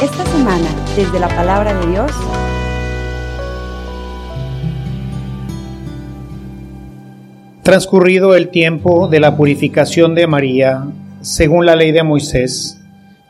Esta 0.00 0.24
semana, 0.26 0.68
desde 0.96 1.18
la 1.18 1.28
palabra 1.28 1.74
de 1.74 1.86
Dios, 1.90 2.10
Transcurrido 7.64 8.34
el 8.34 8.50
tiempo 8.50 9.08
de 9.08 9.20
la 9.20 9.38
purificación 9.38 10.14
de 10.14 10.26
María, 10.26 10.84
según 11.22 11.64
la 11.64 11.74
ley 11.74 11.92
de 11.92 12.02
Moisés, 12.02 12.78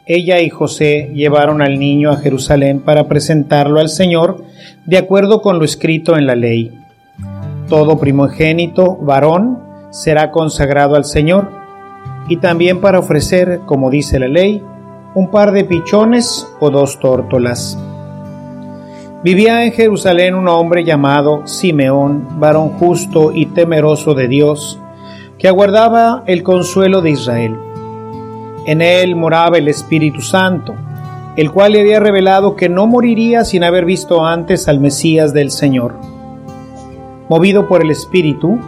ella 0.07 0.41
y 0.41 0.51
José 0.51 1.13
llevaron 1.15 1.63
al 1.63 1.79
niño 1.79 2.11
a 2.11 2.17
Jerusalén 2.17 2.81
para 2.81 3.07
presentarlo 3.07 3.79
al 3.79 3.89
Señor 3.89 4.45
de 4.87 4.99
acuerdo 4.99 5.41
con 5.41 5.61
lo 5.61 5.65
escrito 5.65 6.17
en 6.17 6.27
la 6.27 6.35
ley. 6.35 6.77
Todo 7.69 8.01
primogénito 8.01 8.97
varón 8.97 9.61
será 9.91 10.33
consagrado 10.33 10.97
al 10.97 11.05
Señor 11.05 11.64
y 12.29 12.39
también 12.39 12.81
para 12.81 12.99
ofrecer, 12.99 13.61
como 13.67 13.91
dice 13.91 14.19
la 14.19 14.29
ley, 14.29 14.63
un 15.15 15.31
par 15.31 15.53
de 15.53 15.65
pichones 15.65 16.47
o 16.61 16.71
dos 16.71 16.99
tórtolas. 16.99 17.79
Vivía 19.23 19.65
en 19.65 19.73
Jerusalén 19.73 20.35
un 20.35 20.49
hombre 20.49 20.85
llamado 20.85 21.47
Simeón, 21.47 22.41
varón 22.41 22.71
justo 22.71 23.33
y 23.33 23.47
temeroso 23.47 24.15
de 24.15 24.29
Dios, 24.29 24.79
que 25.39 25.49
aguardaba 25.49 26.25
el 26.27 26.43
consuelo 26.43 27.01
de 27.01 27.11
Israel. 27.11 27.57
En 28.67 28.83
él 28.83 29.17
moraba 29.17 29.59
el 29.59 29.69
Espíritu 29.69 30.21
Santo, 30.21 30.75
el 31.37 31.51
cual 31.51 31.73
le 31.73 31.81
había 31.81 32.01
revelado 32.01 32.55
que 32.55 32.69
no 32.69 32.87
moriría 32.87 33.45
sin 33.45 33.65
haber 33.65 33.85
visto 33.85 34.25
antes 34.25 34.69
al 34.69 34.81
Mesías 34.81 35.33
del 35.33 35.51
Señor. 35.51 35.95
Movido 37.29 37.67
por 37.67 37.83
el 37.83 37.91
Espíritu, 37.91 38.59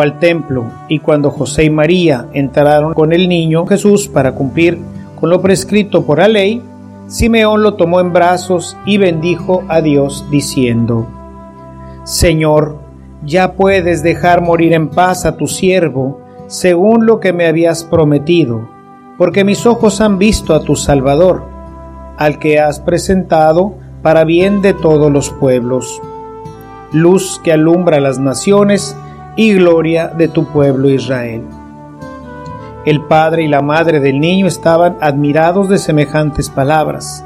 al 0.00 0.18
templo, 0.18 0.70
y 0.88 0.98
cuando 0.98 1.30
José 1.30 1.64
y 1.64 1.70
María 1.70 2.26
entraron 2.32 2.94
con 2.94 3.12
el 3.12 3.28
niño 3.28 3.66
Jesús 3.66 4.08
para 4.08 4.32
cumplir 4.32 4.78
con 5.18 5.30
lo 5.30 5.40
prescrito 5.40 6.04
por 6.04 6.18
la 6.18 6.28
ley, 6.28 6.62
Simeón 7.06 7.62
lo 7.62 7.74
tomó 7.74 8.00
en 8.00 8.12
brazos 8.12 8.76
y 8.84 8.98
bendijo 8.98 9.62
a 9.68 9.80
Dios 9.80 10.26
diciendo, 10.30 11.06
Señor, 12.04 12.78
ya 13.24 13.52
puedes 13.52 14.02
dejar 14.02 14.42
morir 14.42 14.72
en 14.72 14.88
paz 14.88 15.24
a 15.24 15.36
tu 15.36 15.46
siervo, 15.46 16.20
según 16.46 17.06
lo 17.06 17.18
que 17.18 17.32
me 17.32 17.46
habías 17.46 17.84
prometido, 17.84 18.68
porque 19.18 19.44
mis 19.44 19.66
ojos 19.66 20.00
han 20.00 20.18
visto 20.18 20.54
a 20.54 20.62
tu 20.62 20.76
Salvador, 20.76 21.44
al 22.18 22.38
que 22.38 22.60
has 22.60 22.80
presentado 22.80 23.74
para 24.02 24.24
bien 24.24 24.62
de 24.62 24.74
todos 24.74 25.10
los 25.10 25.30
pueblos, 25.30 26.00
luz 26.92 27.40
que 27.42 27.52
alumbra 27.52 28.00
las 28.00 28.18
naciones 28.18 28.96
y 29.36 29.52
gloria 29.52 30.08
de 30.08 30.28
tu 30.28 30.46
pueblo 30.46 30.88
Israel. 30.88 31.44
El 32.86 33.02
padre 33.02 33.42
y 33.42 33.48
la 33.48 33.60
madre 33.60 34.00
del 34.00 34.18
niño 34.18 34.46
estaban 34.46 34.96
admirados 35.00 35.68
de 35.68 35.78
semejantes 35.78 36.48
palabras. 36.48 37.24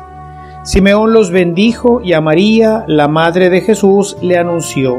Simeón 0.64 1.12
los 1.12 1.31
bendijo 1.31 2.00
y 2.03 2.12
a 2.12 2.20
María, 2.20 2.84
la 2.88 3.08
madre 3.08 3.48
de 3.48 3.61
Jesús, 3.61 4.16
le 4.20 4.36
anunció, 4.36 4.98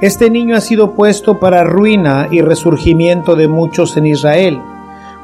Este 0.00 0.30
niño 0.30 0.54
ha 0.56 0.60
sido 0.60 0.92
puesto 0.92 1.40
para 1.40 1.64
ruina 1.64 2.28
y 2.30 2.42
resurgimiento 2.42 3.36
de 3.36 3.48
muchos 3.48 3.96
en 3.96 4.06
Israel, 4.06 4.60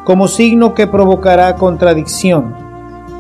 como 0.05 0.27
signo 0.27 0.75
que 0.75 0.87
provocará 0.87 1.55
contradicción, 1.55 2.55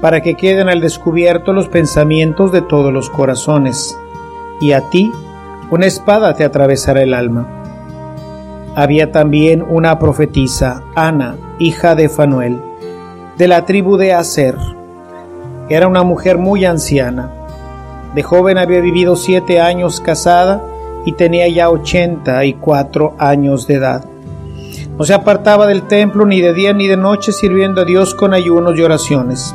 para 0.00 0.22
que 0.22 0.34
queden 0.34 0.68
al 0.68 0.80
descubierto 0.80 1.52
los 1.52 1.68
pensamientos 1.68 2.50
de 2.50 2.62
todos 2.62 2.92
los 2.92 3.10
corazones. 3.10 3.96
Y 4.60 4.72
a 4.72 4.88
ti, 4.88 5.12
una 5.70 5.86
espada 5.86 6.34
te 6.34 6.44
atravesará 6.44 7.02
el 7.02 7.14
alma 7.14 7.59
había 8.74 9.12
también 9.12 9.62
una 9.68 9.98
profetisa, 9.98 10.82
Ana, 10.94 11.36
hija 11.58 11.94
de 11.94 12.08
Fanuel, 12.08 12.60
de 13.36 13.48
la 13.48 13.64
tribu 13.64 13.96
de 13.96 14.12
Aser. 14.12 14.56
Era 15.68 15.88
una 15.88 16.02
mujer 16.02 16.38
muy 16.38 16.64
anciana. 16.64 17.30
De 18.14 18.22
joven 18.22 18.58
había 18.58 18.80
vivido 18.80 19.16
siete 19.16 19.60
años 19.60 20.00
casada 20.00 20.62
y 21.04 21.12
tenía 21.12 21.48
ya 21.48 21.70
ochenta 21.70 22.44
y 22.44 22.54
cuatro 22.54 23.14
años 23.18 23.66
de 23.66 23.74
edad. 23.74 24.04
No 24.98 25.04
se 25.04 25.14
apartaba 25.14 25.66
del 25.66 25.82
templo 25.82 26.26
ni 26.26 26.40
de 26.40 26.52
día 26.52 26.72
ni 26.72 26.86
de 26.86 26.96
noche 26.96 27.32
sirviendo 27.32 27.82
a 27.82 27.84
Dios 27.84 28.14
con 28.14 28.34
ayunos 28.34 28.76
y 28.76 28.82
oraciones. 28.82 29.54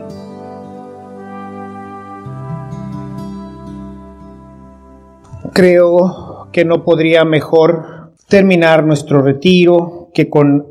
Creo 5.53 6.47
que 6.53 6.63
no 6.63 6.85
podría 6.85 7.25
mejor 7.25 8.13
terminar 8.29 8.85
nuestro 8.85 9.21
retiro 9.21 10.09
que 10.13 10.29
con 10.29 10.65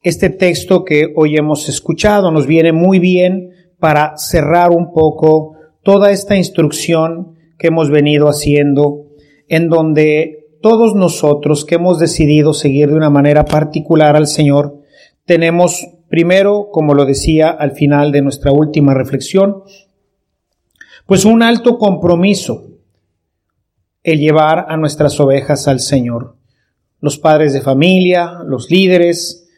este 0.00 0.30
texto 0.30 0.82
que 0.82 1.12
hoy 1.14 1.36
hemos 1.36 1.68
escuchado. 1.68 2.30
Nos 2.30 2.46
viene 2.46 2.72
muy 2.72 2.98
bien 2.98 3.50
para 3.78 4.16
cerrar 4.16 4.70
un 4.70 4.92
poco 4.92 5.56
toda 5.82 6.10
esta 6.10 6.36
instrucción 6.36 7.34
que 7.58 7.66
hemos 7.66 7.90
venido 7.90 8.28
haciendo, 8.28 9.08
en 9.48 9.68
donde 9.68 10.46
todos 10.62 10.94
nosotros 10.94 11.66
que 11.66 11.74
hemos 11.74 11.98
decidido 11.98 12.54
seguir 12.54 12.88
de 12.88 12.96
una 12.96 13.10
manera 13.10 13.44
particular 13.44 14.16
al 14.16 14.26
Señor, 14.26 14.80
tenemos 15.26 15.86
primero, 16.08 16.68
como 16.72 16.94
lo 16.94 17.04
decía 17.04 17.50
al 17.50 17.72
final 17.72 18.10
de 18.10 18.22
nuestra 18.22 18.52
última 18.52 18.94
reflexión, 18.94 19.64
pues 21.06 21.26
un 21.26 21.42
alto 21.42 21.76
compromiso 21.76 22.73
el 24.04 24.20
llevar 24.20 24.66
a 24.68 24.76
nuestras 24.76 25.18
ovejas 25.18 25.66
al 25.66 25.80
Señor. 25.80 26.36
Los 27.00 27.18
padres 27.18 27.54
de 27.54 27.62
familia, 27.62 28.38
los 28.46 28.70
líderes, 28.70 29.48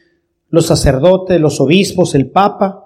los 0.48 0.66
sacerdotes, 0.66 1.40
los 1.40 1.60
obispos, 1.60 2.14
el 2.14 2.30
Papa, 2.30 2.84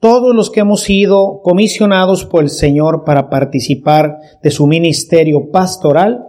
todos 0.00 0.34
los 0.34 0.50
que 0.50 0.60
hemos 0.60 0.82
sido 0.82 1.40
comisionados 1.42 2.24
por 2.24 2.42
el 2.42 2.50
Señor 2.50 3.04
para 3.04 3.30
participar 3.30 4.18
de 4.42 4.50
su 4.50 4.66
ministerio 4.66 5.50
pastoral, 5.50 6.24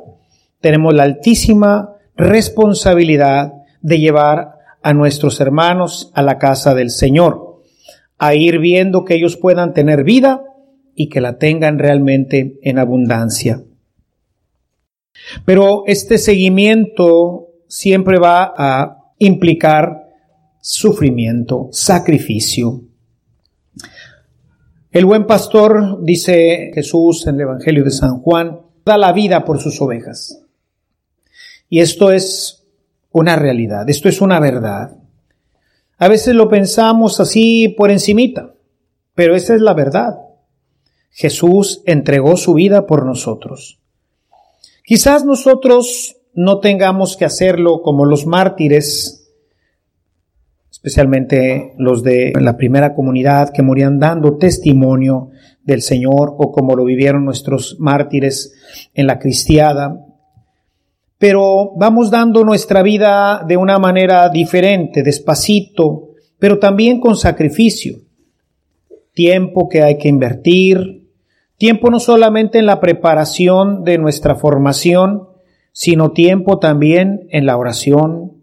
tenemos 0.62 0.94
la 0.94 1.04
altísima 1.04 1.96
responsabilidad 2.16 3.54
de 3.82 4.00
llevar 4.00 4.54
a 4.82 4.94
nuestros 4.94 5.40
hermanos 5.42 6.12
a 6.14 6.22
la 6.22 6.38
casa 6.38 6.74
del 6.74 6.92
Señor, 6.92 7.62
a 8.18 8.36
ir 8.36 8.60
viendo 8.60 9.04
que 9.04 9.16
ellos 9.16 9.36
puedan 9.36 9.74
tener 9.74 10.04
vida 10.04 10.44
y 10.96 11.10
que 11.10 11.22
la 11.22 11.38
tengan 11.38 11.80
realmente 11.80 12.60
en 12.62 12.78
abundancia. 12.78 13.64
Pero 15.46 15.84
este 15.88 16.18
seguimiento 16.18 17.48
siempre 17.68 18.20
va 18.20 18.54
a 18.58 19.14
implicar 19.20 20.10
sufrimiento, 20.62 21.70
sacrificio. 21.72 22.82
El 24.92 25.06
buen 25.06 25.28
pastor, 25.28 26.04
dice 26.04 26.72
Jesús 26.74 27.28
en 27.28 27.36
el 27.36 27.42
Evangelio 27.42 27.84
de 27.84 27.92
San 27.92 28.20
Juan, 28.22 28.62
da 28.86 28.98
la 28.98 29.14
vida 29.14 29.46
por 29.46 29.60
sus 29.60 29.80
ovejas. 29.82 30.42
Y 31.70 31.80
esto 31.80 32.12
es 32.12 32.66
una 33.12 33.36
realidad, 33.36 33.88
esto 33.90 34.10
es 34.10 34.22
una 34.22 34.40
verdad. 34.40 34.98
A 35.98 36.08
veces 36.08 36.34
lo 36.34 36.50
pensamos 36.50 37.20
así 37.20 37.70
por 37.78 37.92
encimita, 37.92 38.54
pero 39.14 39.36
esa 39.36 39.54
es 39.54 39.62
la 39.62 39.74
verdad. 39.74 40.18
Jesús 41.12 41.84
entregó 41.86 42.38
su 42.38 42.54
vida 42.54 42.88
por 42.88 43.06
nosotros. 43.06 43.79
Quizás 44.90 45.24
nosotros 45.24 46.18
no 46.34 46.62
tengamos 46.62 47.16
que 47.16 47.24
hacerlo 47.24 47.84
como 47.84 48.06
los 48.06 48.26
mártires, 48.26 49.32
especialmente 50.72 51.76
los 51.78 52.02
de 52.02 52.34
la 52.42 52.58
primera 52.58 52.96
comunidad 52.96 53.52
que 53.54 53.62
morían 53.62 54.00
dando 54.00 54.38
testimonio 54.38 55.30
del 55.64 55.84
Señor 55.84 56.34
o 56.40 56.52
como 56.52 56.76
lo 56.76 56.86
vivieron 56.86 57.24
nuestros 57.24 57.78
mártires 57.80 58.52
en 58.96 59.06
la 59.06 59.20
cristiada. 59.20 60.08
Pero 61.20 61.72
vamos 61.78 62.10
dando 62.10 62.44
nuestra 62.44 62.82
vida 62.82 63.46
de 63.48 63.58
una 63.58 63.78
manera 63.78 64.28
diferente, 64.30 65.04
despacito, 65.04 66.14
pero 66.40 66.58
también 66.58 67.00
con 67.00 67.16
sacrificio. 67.16 68.00
Tiempo 69.14 69.70
que 69.70 69.84
hay 69.84 70.00
que 70.00 70.10
invertir, 70.10 70.99
Tiempo 71.60 71.90
no 71.90 72.00
solamente 72.00 72.58
en 72.58 72.66
la 72.66 72.80
preparación 72.80 73.84
de 73.84 73.98
nuestra 73.98 74.36
formación, 74.36 75.28
sino 75.74 76.14
tiempo 76.14 76.58
también 76.58 77.28
en 77.32 77.46
la 77.46 77.58
oración, 77.58 78.42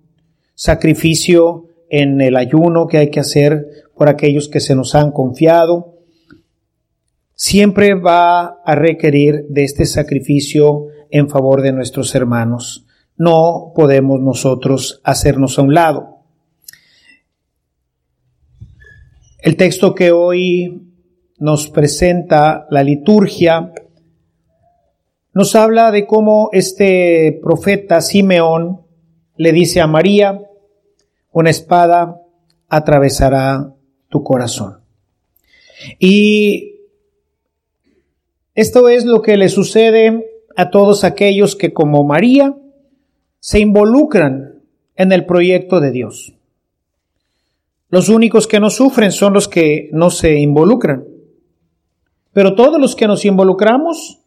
sacrificio 0.55 1.65
en 1.89 2.21
el 2.21 2.37
ayuno 2.37 2.87
que 2.87 2.99
hay 2.99 3.11
que 3.11 3.21
hacer 3.21 3.69
por 3.97 4.11
aquellos 4.11 4.51
que 4.51 4.61
se 4.61 4.75
nos 4.75 4.95
han 4.95 5.13
confiado, 5.13 5.95
siempre 7.35 7.95
va 7.95 8.61
a 8.63 8.75
requerir 8.75 9.47
de 9.49 9.65
este 9.65 9.87
sacrificio 9.87 10.89
en 11.11 11.31
favor 11.31 11.63
de 11.63 11.73
nuestros 11.73 12.15
hermanos. 12.15 12.85
No 13.17 13.73
podemos 13.75 14.21
nosotros 14.21 15.01
hacernos 15.05 15.59
a 15.59 15.63
un 15.63 15.73
lado. 15.73 16.19
El 19.39 19.57
texto 19.57 19.95
que 19.95 20.13
hoy 20.13 20.86
nos 21.39 21.69
presenta 21.69 22.67
la 22.71 22.83
liturgia 22.83 23.73
nos 25.37 25.55
habla 25.55 25.91
de 25.91 26.07
cómo 26.07 26.49
este 26.53 27.39
profeta 27.43 28.01
Simeón 28.01 28.81
le 29.37 29.53
dice 29.53 29.83
a 29.83 29.87
María, 29.87 30.41
una 31.31 31.51
espada 31.51 32.23
atravesará 32.71 33.75
tu 34.09 34.23
corazón. 34.23 34.79
Y 35.99 36.77
esto 38.55 38.89
es 38.89 39.05
lo 39.05 39.21
que 39.21 39.37
le 39.37 39.51
sucede 39.51 40.25
a 40.57 40.71
todos 40.71 41.05
aquellos 41.05 41.55
que 41.55 41.75
como 41.75 42.03
María 42.03 42.57
se 43.39 43.61
involucran 43.61 44.63
en 44.95 45.13
el 45.13 45.27
proyecto 45.27 45.81
de 45.81 45.91
Dios. 45.91 46.33
Los 47.91 48.09
únicos 48.09 48.47
que 48.47 48.59
no 48.59 48.71
sufren 48.71 49.13
son 49.13 49.35
los 49.35 49.49
que 49.49 49.91
no 49.93 50.09
se 50.09 50.37
involucran. 50.39 51.16
Pero 52.37 52.55
todos 52.55 52.79
los 52.79 52.95
que 52.95 53.07
nos 53.07 53.25
involucramos 53.25 54.19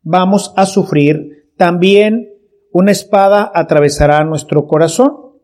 vamos 0.00 0.54
a 0.56 0.64
sufrir. 0.64 1.50
También 1.58 2.32
una 2.72 2.90
espada 2.90 3.52
atravesará 3.54 4.24
nuestro 4.24 4.66
corazón. 4.66 5.34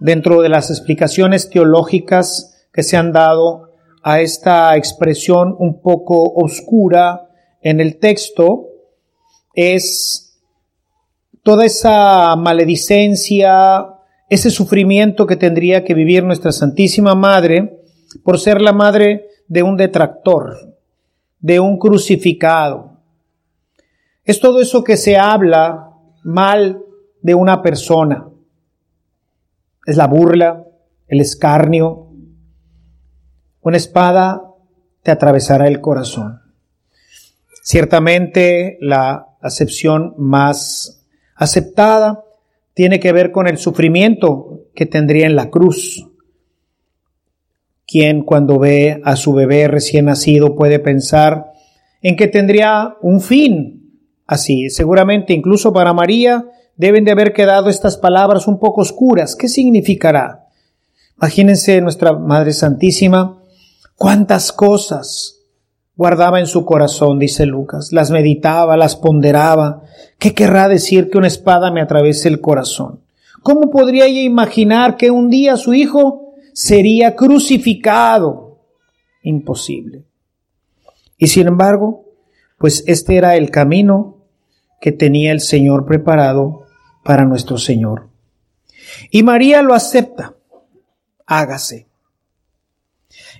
Dentro 0.00 0.42
de 0.42 0.48
las 0.48 0.68
explicaciones 0.68 1.48
teológicas 1.48 2.66
que 2.72 2.82
se 2.82 2.96
han 2.96 3.12
dado 3.12 3.70
a 4.02 4.20
esta 4.20 4.76
expresión 4.76 5.54
un 5.60 5.80
poco 5.80 6.24
oscura 6.24 7.28
en 7.62 7.78
el 7.78 8.00
texto, 8.00 8.66
es 9.54 10.40
toda 11.44 11.66
esa 11.66 12.34
maledicencia, 12.34 13.94
ese 14.28 14.50
sufrimiento 14.50 15.28
que 15.28 15.36
tendría 15.36 15.84
que 15.84 15.94
vivir 15.94 16.24
nuestra 16.24 16.50
Santísima 16.50 17.14
Madre 17.14 17.80
por 18.24 18.40
ser 18.40 18.60
la 18.60 18.72
madre 18.72 19.28
de 19.46 19.62
un 19.62 19.76
detractor, 19.76 20.69
de 21.40 21.60
un 21.60 21.78
crucificado. 21.78 22.98
Es 24.24 24.40
todo 24.40 24.60
eso 24.60 24.84
que 24.84 24.96
se 24.96 25.16
habla 25.16 25.90
mal 26.22 26.82
de 27.22 27.34
una 27.34 27.62
persona. 27.62 28.28
Es 29.86 29.96
la 29.96 30.06
burla, 30.06 30.66
el 31.08 31.20
escarnio. 31.20 32.08
Una 33.62 33.76
espada 33.76 34.42
te 35.02 35.10
atravesará 35.10 35.66
el 35.66 35.80
corazón. 35.80 36.40
Ciertamente 37.62 38.78
la 38.80 39.26
acepción 39.40 40.14
más 40.18 41.06
aceptada 41.34 42.24
tiene 42.74 43.00
que 43.00 43.12
ver 43.12 43.32
con 43.32 43.46
el 43.46 43.58
sufrimiento 43.58 44.66
que 44.74 44.86
tendría 44.86 45.26
en 45.26 45.36
la 45.36 45.50
cruz. 45.50 46.09
Quien 47.90 48.22
cuando 48.22 48.60
ve 48.60 49.00
a 49.04 49.16
su 49.16 49.32
bebé 49.32 49.66
recién 49.66 50.04
nacido 50.04 50.54
puede 50.54 50.78
pensar 50.78 51.46
en 52.02 52.14
que 52.14 52.28
tendría 52.28 52.94
un 53.02 53.20
fin 53.20 53.98
así. 54.28 54.70
Seguramente 54.70 55.32
incluso 55.32 55.72
para 55.72 55.92
María 55.92 56.44
deben 56.76 57.04
de 57.04 57.10
haber 57.10 57.32
quedado 57.32 57.68
estas 57.68 57.96
palabras 57.96 58.46
un 58.46 58.60
poco 58.60 58.82
oscuras. 58.82 59.34
¿Qué 59.34 59.48
significará? 59.48 60.46
Imagínense 61.16 61.80
nuestra 61.80 62.12
Madre 62.12 62.52
Santísima, 62.52 63.42
cuántas 63.96 64.52
cosas 64.52 65.40
guardaba 65.96 66.38
en 66.38 66.46
su 66.46 66.64
corazón, 66.64 67.18
dice 67.18 67.44
Lucas, 67.44 67.92
las 67.92 68.12
meditaba, 68.12 68.76
las 68.76 68.94
ponderaba. 68.94 69.82
¿Qué 70.20 70.32
querrá 70.32 70.68
decir 70.68 71.10
que 71.10 71.18
una 71.18 71.26
espada 71.26 71.72
me 71.72 71.82
atraviese 71.82 72.28
el 72.28 72.40
corazón? 72.40 73.00
¿Cómo 73.42 73.68
podría 73.68 74.06
ella 74.06 74.20
imaginar 74.20 74.96
que 74.96 75.10
un 75.10 75.28
día 75.28 75.56
su 75.56 75.74
hijo 75.74 76.29
sería 76.60 77.16
crucificado? 77.16 78.58
Imposible. 79.22 80.04
Y 81.16 81.28
sin 81.28 81.46
embargo, 81.46 82.04
pues 82.58 82.84
este 82.86 83.16
era 83.16 83.34
el 83.36 83.50
camino 83.50 84.26
que 84.78 84.92
tenía 84.92 85.32
el 85.32 85.40
Señor 85.40 85.86
preparado 85.86 86.66
para 87.02 87.24
nuestro 87.24 87.56
Señor. 87.56 88.10
Y 89.10 89.22
María 89.22 89.62
lo 89.62 89.72
acepta. 89.72 90.34
Hágase. 91.24 91.88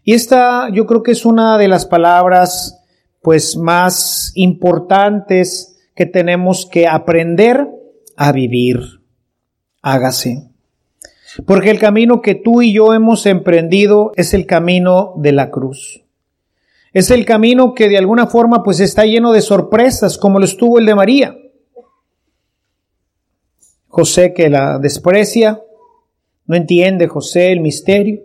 Y 0.03 0.15
esta 0.15 0.71
yo 0.73 0.87
creo 0.87 1.03
que 1.03 1.13
es 1.13 1.27
una 1.27 1.59
de 1.59 1.69
las 1.69 1.85
palabras 1.85 2.83
pues 3.21 3.55
más 3.55 4.33
importantes 4.35 5.79
que 5.95 6.07
tenemos 6.07 6.65
que 6.65 6.89
aprender 6.89 7.69
a 8.17 8.33
vivir. 8.33 8.81
Hágase. 9.83 10.50
Porque 11.47 11.71
el 11.71 11.79
camino 11.79 12.23
que 12.23 12.35
tú 12.35 12.63
y 12.63 12.73
yo 12.73 12.93
hemos 12.93 13.27
emprendido 13.27 14.13
es 14.17 14.35
el 14.35 14.47
camino 14.47 15.15
de 15.17 15.33
la 15.33 15.51
cruz. 15.51 16.03
Es 16.93 17.11
el 17.11 17.25
camino 17.25 17.75
que 17.75 17.89
de 17.89 17.99
alguna 17.99 18.27
forma 18.27 18.65
pues 18.65 18.81
está 18.81 19.05
lleno 19.05 19.33
de 19.33 19.41
sorpresas 19.41 20.19
como 20.19 20.39
lo 20.39 20.45
estuvo 20.45 20.79
el 20.79 20.87
de 20.87 20.95
María. 20.95 21.37
José 23.87 24.35
que 24.35 24.49
la 24.49 24.79
desprecia, 24.79 25.63
no 26.47 26.57
entiende 26.57 27.07
José 27.07 27.53
el 27.53 27.61
misterio. 27.61 28.23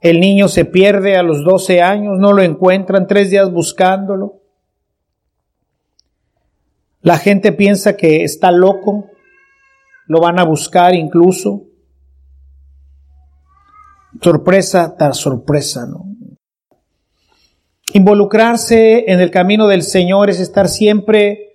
El 0.00 0.20
niño 0.20 0.48
se 0.48 0.64
pierde 0.64 1.16
a 1.16 1.22
los 1.22 1.44
12 1.44 1.82
años, 1.82 2.18
no 2.18 2.32
lo 2.32 2.42
encuentran, 2.42 3.06
tres 3.06 3.30
días 3.30 3.50
buscándolo. 3.52 4.40
La 7.02 7.18
gente 7.18 7.52
piensa 7.52 7.96
que 7.96 8.24
está 8.24 8.50
loco, 8.50 9.10
lo 10.10 10.20
van 10.20 10.40
a 10.40 10.44
buscar 10.44 10.92
incluso. 10.96 11.68
Sorpresa 14.20 14.96
tras 14.98 15.18
sorpresa, 15.18 15.86
¿no? 15.86 16.04
Involucrarse 17.92 19.04
en 19.06 19.20
el 19.20 19.30
camino 19.30 19.68
del 19.68 19.84
Señor 19.84 20.28
es 20.28 20.40
estar 20.40 20.68
siempre 20.68 21.52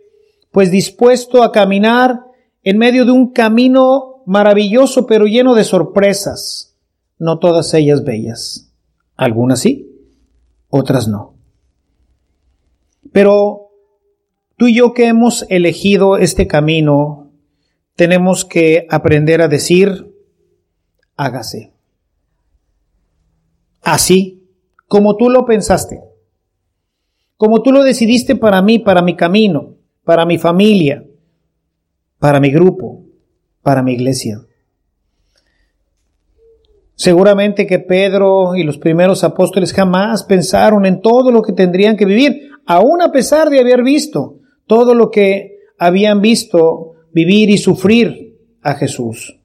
pues 0.51 0.71
dispuesto 0.71 1.43
a 1.43 1.51
caminar 1.51 2.21
en 2.63 2.77
medio 2.77 3.03
de 3.03 3.11
un 3.11 3.33
camino 3.33 4.23
maravilloso 4.25 5.05
pero 5.05 5.25
lleno 5.25 5.53
de 5.53 5.65
sorpresas 5.65 6.77
no 7.19 7.39
todas 7.39 7.73
ellas 7.73 8.05
bellas. 8.05 8.71
Algunas 9.17 9.59
sí, 9.59 9.91
otras 10.69 11.09
no. 11.09 11.33
Pero 13.11 13.71
tú 14.55 14.67
y 14.67 14.75
yo 14.75 14.93
que 14.93 15.07
hemos 15.07 15.45
elegido 15.49 16.15
este 16.15 16.47
camino, 16.47 17.24
tenemos 17.95 18.45
que 18.45 18.85
aprender 18.89 19.41
a 19.41 19.47
decir, 19.47 20.13
hágase. 21.15 21.73
Así, 23.81 24.43
como 24.87 25.15
tú 25.15 25.29
lo 25.29 25.45
pensaste, 25.45 26.01
como 27.37 27.61
tú 27.61 27.71
lo 27.71 27.83
decidiste 27.83 28.35
para 28.35 28.61
mí, 28.61 28.79
para 28.79 29.01
mi 29.01 29.15
camino, 29.15 29.75
para 30.03 30.25
mi 30.25 30.37
familia, 30.37 31.05
para 32.19 32.39
mi 32.39 32.51
grupo, 32.51 33.03
para 33.61 33.81
mi 33.81 33.93
iglesia. 33.93 34.41
Seguramente 36.95 37.67
que 37.67 37.79
Pedro 37.79 38.55
y 38.55 38.63
los 38.63 38.77
primeros 38.77 39.23
apóstoles 39.23 39.73
jamás 39.73 40.23
pensaron 40.23 40.85
en 40.85 41.01
todo 41.01 41.29
lo 41.29 41.41
que 41.41 41.51
tendrían 41.51 41.97
que 41.97 42.05
vivir, 42.05 42.49
aun 42.65 43.01
a 43.01 43.11
pesar 43.11 43.49
de 43.49 43.59
haber 43.59 43.83
visto 43.83 44.39
todo 44.65 44.93
lo 44.93 45.11
que 45.11 45.57
habían 45.77 46.21
visto 46.21 46.94
vivir 47.15 47.49
y 47.49 47.57
sufrir 47.57 48.37
a 48.61 48.73
Jesús. 48.73 49.39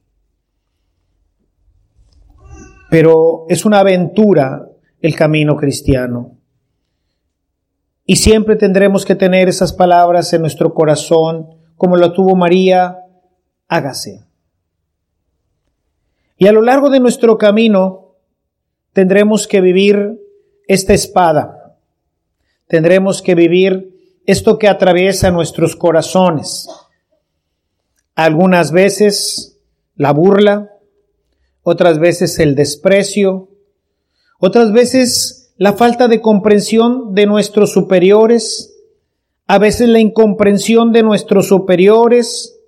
Pero 2.90 3.46
es 3.48 3.64
una 3.64 3.78
aventura 3.78 4.66
el 5.00 5.14
camino 5.14 5.56
cristiano. 5.56 6.36
Y 8.04 8.16
siempre 8.16 8.56
tendremos 8.56 9.04
que 9.04 9.14
tener 9.14 9.48
esas 9.48 9.72
palabras 9.72 10.32
en 10.32 10.40
nuestro 10.40 10.74
corazón, 10.74 11.46
como 11.76 11.96
lo 11.96 12.12
tuvo 12.12 12.34
María, 12.34 12.98
hágase. 13.68 14.24
Y 16.38 16.48
a 16.48 16.52
lo 16.52 16.62
largo 16.62 16.90
de 16.90 16.98
nuestro 16.98 17.38
camino 17.38 18.16
tendremos 18.92 19.46
que 19.46 19.60
vivir 19.60 20.18
esta 20.66 20.92
espada. 20.92 21.76
Tendremos 22.66 23.22
que 23.22 23.36
vivir 23.36 24.22
esto 24.26 24.58
que 24.58 24.66
atraviesa 24.66 25.30
nuestros 25.30 25.76
corazones. 25.76 26.66
Algunas 28.20 28.70
veces 28.70 29.58
la 29.94 30.12
burla, 30.12 30.74
otras 31.62 31.98
veces 31.98 32.38
el 32.38 32.54
desprecio, 32.54 33.48
otras 34.38 34.72
veces 34.72 35.54
la 35.56 35.72
falta 35.72 36.06
de 36.06 36.20
comprensión 36.20 37.14
de 37.14 37.24
nuestros 37.24 37.72
superiores, 37.72 38.76
a 39.46 39.58
veces 39.58 39.88
la 39.88 40.00
incomprensión 40.00 40.92
de 40.92 41.02
nuestros 41.02 41.48
superiores, 41.48 42.60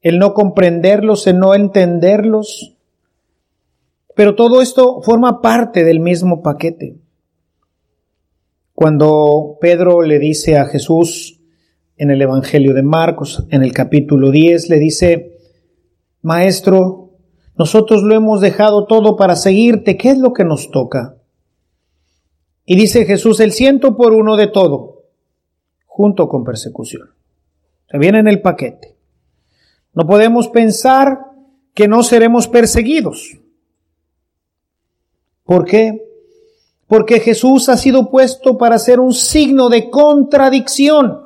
el 0.00 0.18
no 0.18 0.32
comprenderlos, 0.32 1.26
el 1.26 1.38
no 1.38 1.54
entenderlos, 1.54 2.78
Pero 4.16 4.34
todo 4.34 4.62
esto 4.62 5.02
forma 5.02 5.42
parte 5.42 5.84
del 5.84 6.00
mismo 6.00 6.40
paquete. 6.40 6.96
Cuando 8.72 9.58
Pedro 9.60 10.00
le 10.00 10.18
dice 10.18 10.56
a 10.56 10.64
Jesús 10.64 11.43
en 11.96 12.10
el 12.10 12.20
Evangelio 12.22 12.74
de 12.74 12.82
Marcos, 12.82 13.44
en 13.50 13.62
el 13.62 13.72
capítulo 13.72 14.30
10, 14.30 14.68
le 14.68 14.78
dice, 14.78 15.38
Maestro, 16.22 17.10
nosotros 17.56 18.02
lo 18.02 18.14
hemos 18.14 18.40
dejado 18.40 18.86
todo 18.86 19.16
para 19.16 19.36
seguirte, 19.36 19.96
¿qué 19.96 20.10
es 20.10 20.18
lo 20.18 20.32
que 20.32 20.44
nos 20.44 20.70
toca? 20.70 21.16
Y 22.66 22.76
dice 22.76 23.04
Jesús, 23.04 23.40
el 23.40 23.52
ciento 23.52 23.96
por 23.96 24.12
uno 24.12 24.36
de 24.36 24.48
todo, 24.48 25.04
junto 25.86 26.28
con 26.28 26.44
persecución. 26.44 27.10
Se 27.90 27.98
viene 27.98 28.18
en 28.18 28.28
el 28.28 28.40
paquete. 28.40 28.96
No 29.92 30.06
podemos 30.06 30.48
pensar 30.48 31.18
que 31.74 31.86
no 31.86 32.02
seremos 32.02 32.48
perseguidos. 32.48 33.38
¿Por 35.44 35.64
qué? 35.64 36.00
Porque 36.88 37.20
Jesús 37.20 37.68
ha 37.68 37.76
sido 37.76 38.10
puesto 38.10 38.56
para 38.56 38.78
ser 38.78 38.98
un 38.98 39.12
signo 39.12 39.68
de 39.68 39.90
contradicción. 39.90 41.23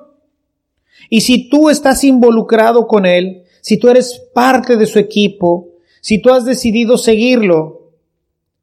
Y 1.08 1.22
si 1.22 1.48
tú 1.48 1.70
estás 1.70 2.04
involucrado 2.04 2.86
con 2.86 3.06
Él, 3.06 3.44
si 3.60 3.78
tú 3.78 3.88
eres 3.88 4.20
parte 4.34 4.76
de 4.76 4.86
su 4.86 4.98
equipo, 4.98 5.68
si 6.00 6.20
tú 6.20 6.30
has 6.30 6.44
decidido 6.44 6.96
seguirlo, 6.96 7.92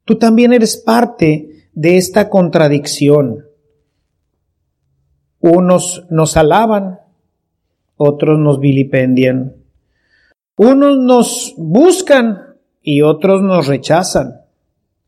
tú 0.04 0.16
también 0.16 0.52
eres 0.52 0.76
parte 0.76 1.68
de 1.72 1.96
esta 1.96 2.28
contradicción. 2.28 3.46
Unos 5.40 6.06
nos 6.10 6.36
alaban, 6.36 7.00
otros 7.96 8.38
nos 8.38 8.58
vilipendian. 8.60 9.56
Unos 10.56 10.98
nos 10.98 11.54
buscan 11.56 12.56
y 12.82 13.02
otros 13.02 13.42
nos 13.42 13.66
rechazan. 13.66 14.40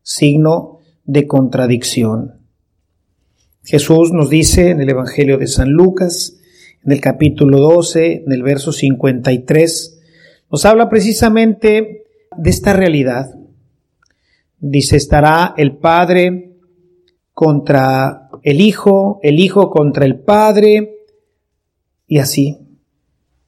Signo 0.01 0.79
de 1.05 1.27
contradicción. 1.27 2.39
Jesús 3.63 4.11
nos 4.11 4.29
dice 4.29 4.69
en 4.69 4.81
el 4.81 4.89
Evangelio 4.89 5.37
de 5.37 5.47
San 5.47 5.69
Lucas, 5.69 6.38
en 6.83 6.91
el 6.91 7.01
capítulo 7.01 7.59
12, 7.59 8.23
en 8.25 8.31
el 8.31 8.43
verso 8.43 8.71
53, 8.71 9.99
nos 10.51 10.65
habla 10.65 10.89
precisamente 10.89 12.03
de 12.37 12.49
esta 12.49 12.73
realidad. 12.73 13.35
Dice, 14.59 14.97
estará 14.97 15.53
el 15.57 15.77
Padre 15.77 16.57
contra 17.33 18.29
el 18.43 18.61
Hijo, 18.61 19.19
el 19.23 19.39
Hijo 19.39 19.69
contra 19.69 20.05
el 20.05 20.19
Padre, 20.19 20.99
y 22.07 22.17
así. 22.17 22.57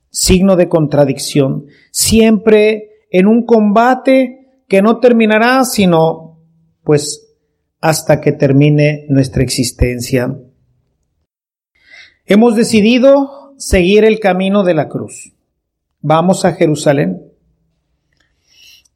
Signo 0.09 0.55
de 0.55 0.69
contradicción. 0.69 1.65
Siempre 1.91 3.07
en 3.09 3.27
un 3.27 3.45
combate 3.45 4.63
que 4.67 4.81
no 4.81 5.00
terminará 5.00 5.65
sino, 5.65 6.39
pues, 6.83 7.27
hasta 7.81 8.21
que 8.21 8.31
termine 8.31 9.05
nuestra 9.09 9.43
existencia. 9.43 10.38
Hemos 12.25 12.55
decidido 12.55 13.53
seguir 13.57 14.05
el 14.05 14.19
camino 14.19 14.63
de 14.63 14.75
la 14.75 14.87
cruz. 14.87 15.33
Vamos 16.01 16.45
a 16.45 16.53
Jerusalén. 16.53 17.23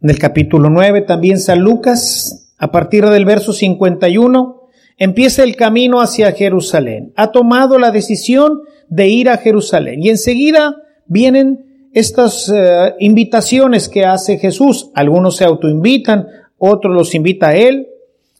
En 0.01 0.09
el 0.09 0.19
capítulo 0.19 0.69
9 0.69 1.01
también 1.01 1.39
San 1.39 1.59
Lucas, 1.59 2.53
a 2.57 2.71
partir 2.71 3.05
del 3.05 3.25
verso 3.25 3.51
51, 3.51 4.69
empieza 4.97 5.43
el 5.43 5.55
camino 5.55 6.01
hacia 6.01 6.33
Jerusalén. 6.33 7.13
Ha 7.15 7.31
tomado 7.31 7.79
la 7.79 7.91
decisión 7.91 8.61
de 8.89 9.07
ir 9.07 9.29
a 9.29 9.37
Jerusalén 9.37 10.03
y 10.03 10.09
enseguida 10.09 10.75
vienen 11.07 11.89
estas 11.93 12.51
eh, 12.53 12.93
invitaciones 12.99 13.89
que 13.89 14.05
hace 14.05 14.37
Jesús. 14.37 14.91
Algunos 14.93 15.37
se 15.37 15.45
autoinvitan, 15.45 16.27
otros 16.59 16.93
los 16.93 17.15
invita 17.15 17.49
a 17.49 17.55
él 17.55 17.87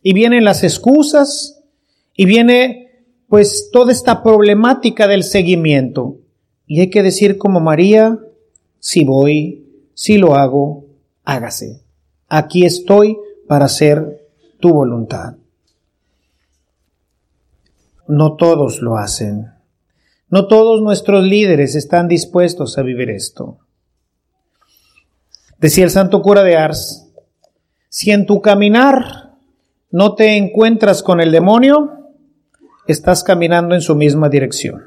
y 0.03 0.13
vienen 0.13 0.43
las 0.43 0.63
excusas 0.63 1.63
y 2.15 2.25
viene 2.25 2.84
pues 3.27 3.69
toda 3.71 3.91
esta 3.91 4.23
problemática 4.23 5.07
del 5.07 5.23
seguimiento. 5.23 6.17
Y 6.67 6.81
hay 6.81 6.89
que 6.89 7.03
decir 7.03 7.37
como 7.37 7.59
María, 7.59 8.19
si 8.79 9.03
voy, 9.03 9.89
si 9.93 10.17
lo 10.17 10.35
hago, 10.35 10.85
hágase. 11.23 11.81
Aquí 12.27 12.65
estoy 12.65 13.17
para 13.47 13.65
hacer 13.65 14.27
tu 14.59 14.73
voluntad. 14.73 15.35
No 18.07 18.35
todos 18.35 18.81
lo 18.81 18.97
hacen. 18.97 19.51
No 20.29 20.47
todos 20.47 20.81
nuestros 20.81 21.23
líderes 21.23 21.75
están 21.75 22.07
dispuestos 22.07 22.77
a 22.77 22.81
vivir 22.81 23.09
esto. 23.09 23.59
Decía 25.59 25.85
el 25.85 25.91
santo 25.91 26.21
cura 26.21 26.43
de 26.43 26.57
Ars, 26.57 27.07
si 27.89 28.11
en 28.11 28.25
tu 28.25 28.41
caminar 28.41 29.33
no 29.91 30.15
te 30.15 30.35
encuentras 30.35 31.01
con 31.01 31.21
el 31.21 31.31
demonio, 31.31 32.04
estás 32.87 33.23
caminando 33.23 33.75
en 33.75 33.81
su 33.81 33.95
misma 33.95 34.29
dirección. 34.29 34.83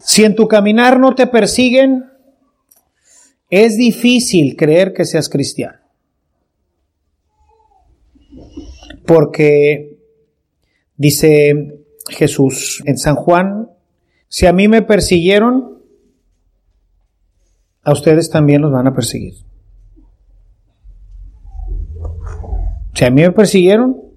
Si 0.00 0.24
en 0.24 0.34
tu 0.34 0.48
caminar 0.48 0.98
no 0.98 1.14
te 1.14 1.26
persiguen, 1.26 2.10
es 3.50 3.76
difícil 3.76 4.56
creer 4.56 4.92
que 4.92 5.04
seas 5.04 5.28
cristiano. 5.28 5.78
Porque 9.06 9.98
dice 10.96 11.84
Jesús 12.08 12.82
en 12.86 12.96
San 12.96 13.16
Juan, 13.16 13.68
si 14.28 14.46
a 14.46 14.52
mí 14.52 14.68
me 14.68 14.82
persiguieron, 14.82 15.82
a 17.82 17.92
ustedes 17.92 18.30
también 18.30 18.62
los 18.62 18.70
van 18.70 18.86
a 18.86 18.94
perseguir. 18.94 19.34
Si 22.94 23.04
a 23.04 23.10
mí 23.10 23.22
me 23.22 23.32
persiguieron, 23.32 24.09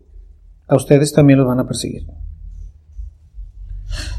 a 0.68 0.76
ustedes 0.76 1.14
también 1.14 1.40
los 1.40 1.48
van 1.48 1.60
a 1.60 1.68
perseguir. 1.68 2.06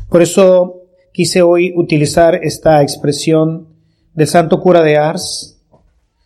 Por 0.08 0.22
eso 0.22 0.82
quise 1.12 1.42
hoy 1.42 1.72
utilizar 1.76 2.36
esta 2.36 2.82
expresión 2.82 3.68
del 4.14 4.26
santo 4.26 4.60
cura 4.60 4.82
de 4.82 4.96
Ars. 4.96 5.60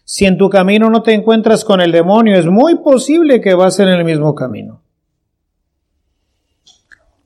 Si 0.04 0.24
en 0.24 0.38
tu 0.38 0.48
camino 0.48 0.90
no 0.90 1.02
te 1.02 1.12
encuentras 1.12 1.64
con 1.64 1.80
el 1.80 1.92
demonio, 1.92 2.36
es 2.38 2.46
muy 2.46 2.76
posible 2.76 3.40
que 3.40 3.54
vas 3.54 3.78
en 3.80 3.88
el 3.88 4.04
mismo 4.04 4.34
camino. 4.34 4.82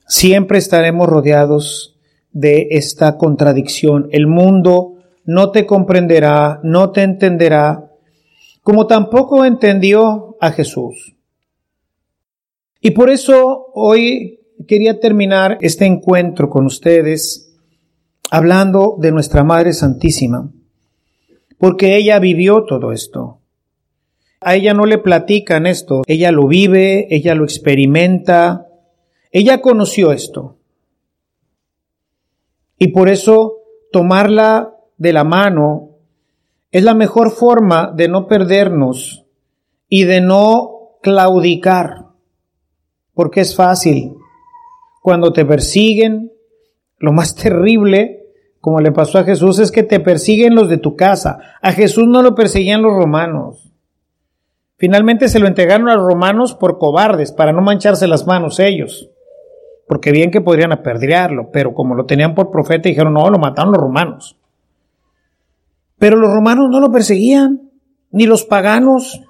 Siempre 0.06 0.58
estaremos 0.58 1.08
rodeados 1.08 1.96
de 2.32 2.68
esta 2.72 3.16
contradicción. 3.16 4.08
El 4.12 4.26
mundo 4.26 4.96
no 5.24 5.50
te 5.50 5.66
comprenderá, 5.66 6.60
no 6.62 6.90
te 6.90 7.02
entenderá, 7.02 7.90
como 8.62 8.86
tampoco 8.86 9.44
entendió 9.44 10.36
a 10.40 10.50
Jesús. 10.50 11.14
Y 12.84 12.90
por 12.90 13.10
eso 13.10 13.70
hoy 13.74 14.40
quería 14.66 14.98
terminar 14.98 15.56
este 15.60 15.86
encuentro 15.86 16.50
con 16.50 16.66
ustedes 16.66 17.54
hablando 18.28 18.96
de 18.98 19.12
nuestra 19.12 19.44
Madre 19.44 19.72
Santísima, 19.72 20.50
porque 21.58 21.94
ella 21.94 22.18
vivió 22.18 22.64
todo 22.64 22.90
esto. 22.90 23.38
A 24.40 24.56
ella 24.56 24.74
no 24.74 24.84
le 24.84 24.98
platican 24.98 25.66
esto, 25.66 26.02
ella 26.08 26.32
lo 26.32 26.48
vive, 26.48 27.06
ella 27.14 27.36
lo 27.36 27.44
experimenta, 27.44 28.66
ella 29.30 29.60
conoció 29.60 30.10
esto. 30.10 30.56
Y 32.78 32.88
por 32.88 33.08
eso 33.08 33.58
tomarla 33.92 34.74
de 34.96 35.12
la 35.12 35.22
mano 35.22 35.90
es 36.72 36.82
la 36.82 36.94
mejor 36.94 37.30
forma 37.30 37.92
de 37.94 38.08
no 38.08 38.26
perdernos 38.26 39.24
y 39.88 40.02
de 40.02 40.20
no 40.20 40.98
claudicar 41.00 42.01
porque 43.14 43.40
es 43.40 43.56
fácil. 43.56 44.14
Cuando 45.02 45.32
te 45.32 45.44
persiguen, 45.44 46.32
lo 46.98 47.12
más 47.12 47.34
terrible, 47.36 48.22
como 48.60 48.80
le 48.80 48.92
pasó 48.92 49.18
a 49.18 49.24
Jesús, 49.24 49.58
es 49.58 49.72
que 49.72 49.82
te 49.82 50.00
persiguen 50.00 50.54
los 50.54 50.68
de 50.68 50.78
tu 50.78 50.96
casa. 50.96 51.38
A 51.60 51.72
Jesús 51.72 52.06
no 52.06 52.22
lo 52.22 52.34
perseguían 52.34 52.82
los 52.82 52.92
romanos. 52.92 53.72
Finalmente 54.76 55.28
se 55.28 55.38
lo 55.38 55.46
entregaron 55.46 55.88
a 55.88 55.94
los 55.94 56.04
romanos 56.04 56.54
por 56.54 56.78
cobardes, 56.78 57.32
para 57.32 57.52
no 57.52 57.60
mancharse 57.60 58.06
las 58.06 58.26
manos 58.26 58.58
ellos. 58.58 59.10
Porque 59.86 60.10
bien 60.10 60.30
que 60.30 60.40
podrían 60.40 60.72
apedrearlo, 60.72 61.50
pero 61.52 61.74
como 61.74 61.94
lo 61.94 62.06
tenían 62.06 62.34
por 62.34 62.50
profeta, 62.50 62.88
dijeron, 62.88 63.14
no, 63.14 63.30
lo 63.30 63.38
mataron 63.38 63.72
los 63.72 63.80
romanos. 63.80 64.36
Pero 65.98 66.16
los 66.16 66.32
romanos 66.32 66.68
no 66.70 66.80
lo 66.80 66.90
perseguían, 66.90 67.70
ni 68.10 68.26
los 68.26 68.44
paganos. 68.44 69.22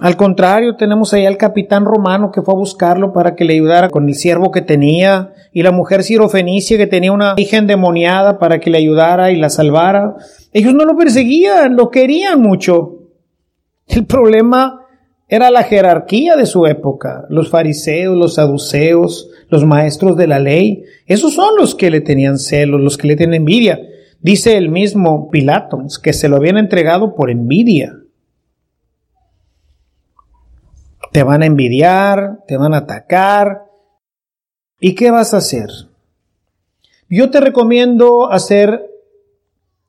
Al 0.00 0.16
contrario, 0.16 0.76
tenemos 0.76 1.12
ahí 1.12 1.26
al 1.26 1.36
capitán 1.36 1.84
romano 1.84 2.30
que 2.30 2.40
fue 2.40 2.54
a 2.54 2.56
buscarlo 2.56 3.12
para 3.12 3.34
que 3.34 3.44
le 3.44 3.54
ayudara 3.54 3.90
con 3.90 4.08
el 4.08 4.14
siervo 4.14 4.52
que 4.52 4.62
tenía 4.62 5.32
y 5.52 5.64
la 5.64 5.72
mujer 5.72 6.04
sirofenicia 6.04 6.76
que 6.76 6.86
tenía 6.86 7.10
una 7.10 7.34
hija 7.36 7.56
endemoniada 7.56 8.38
para 8.38 8.60
que 8.60 8.70
le 8.70 8.78
ayudara 8.78 9.32
y 9.32 9.36
la 9.36 9.50
salvara. 9.50 10.14
Ellos 10.52 10.72
no 10.72 10.84
lo 10.84 10.96
perseguían, 10.96 11.74
lo 11.74 11.90
querían 11.90 12.40
mucho. 12.40 13.08
El 13.88 14.06
problema 14.06 14.82
era 15.26 15.50
la 15.50 15.64
jerarquía 15.64 16.36
de 16.36 16.46
su 16.46 16.66
época, 16.66 17.24
los 17.28 17.50
fariseos, 17.50 18.16
los 18.16 18.34
saduceos, 18.36 19.30
los 19.48 19.66
maestros 19.66 20.16
de 20.16 20.28
la 20.28 20.38
ley. 20.38 20.84
Esos 21.06 21.34
son 21.34 21.56
los 21.58 21.74
que 21.74 21.90
le 21.90 22.02
tenían 22.02 22.38
celos, 22.38 22.80
los 22.80 22.98
que 22.98 23.08
le 23.08 23.16
tienen 23.16 23.40
envidia. 23.40 23.80
Dice 24.20 24.56
el 24.58 24.68
mismo 24.68 25.28
Pilato 25.28 25.82
que 26.00 26.12
se 26.12 26.28
lo 26.28 26.36
habían 26.36 26.56
entregado 26.56 27.16
por 27.16 27.30
envidia 27.30 27.97
te 31.18 31.24
van 31.24 31.42
a 31.42 31.46
envidiar, 31.46 32.44
te 32.46 32.56
van 32.56 32.74
a 32.74 32.76
atacar. 32.76 33.64
¿Y 34.78 34.94
qué 34.94 35.10
vas 35.10 35.34
a 35.34 35.38
hacer? 35.38 35.68
Yo 37.08 37.28
te 37.28 37.40
recomiendo 37.40 38.30
hacer 38.30 38.88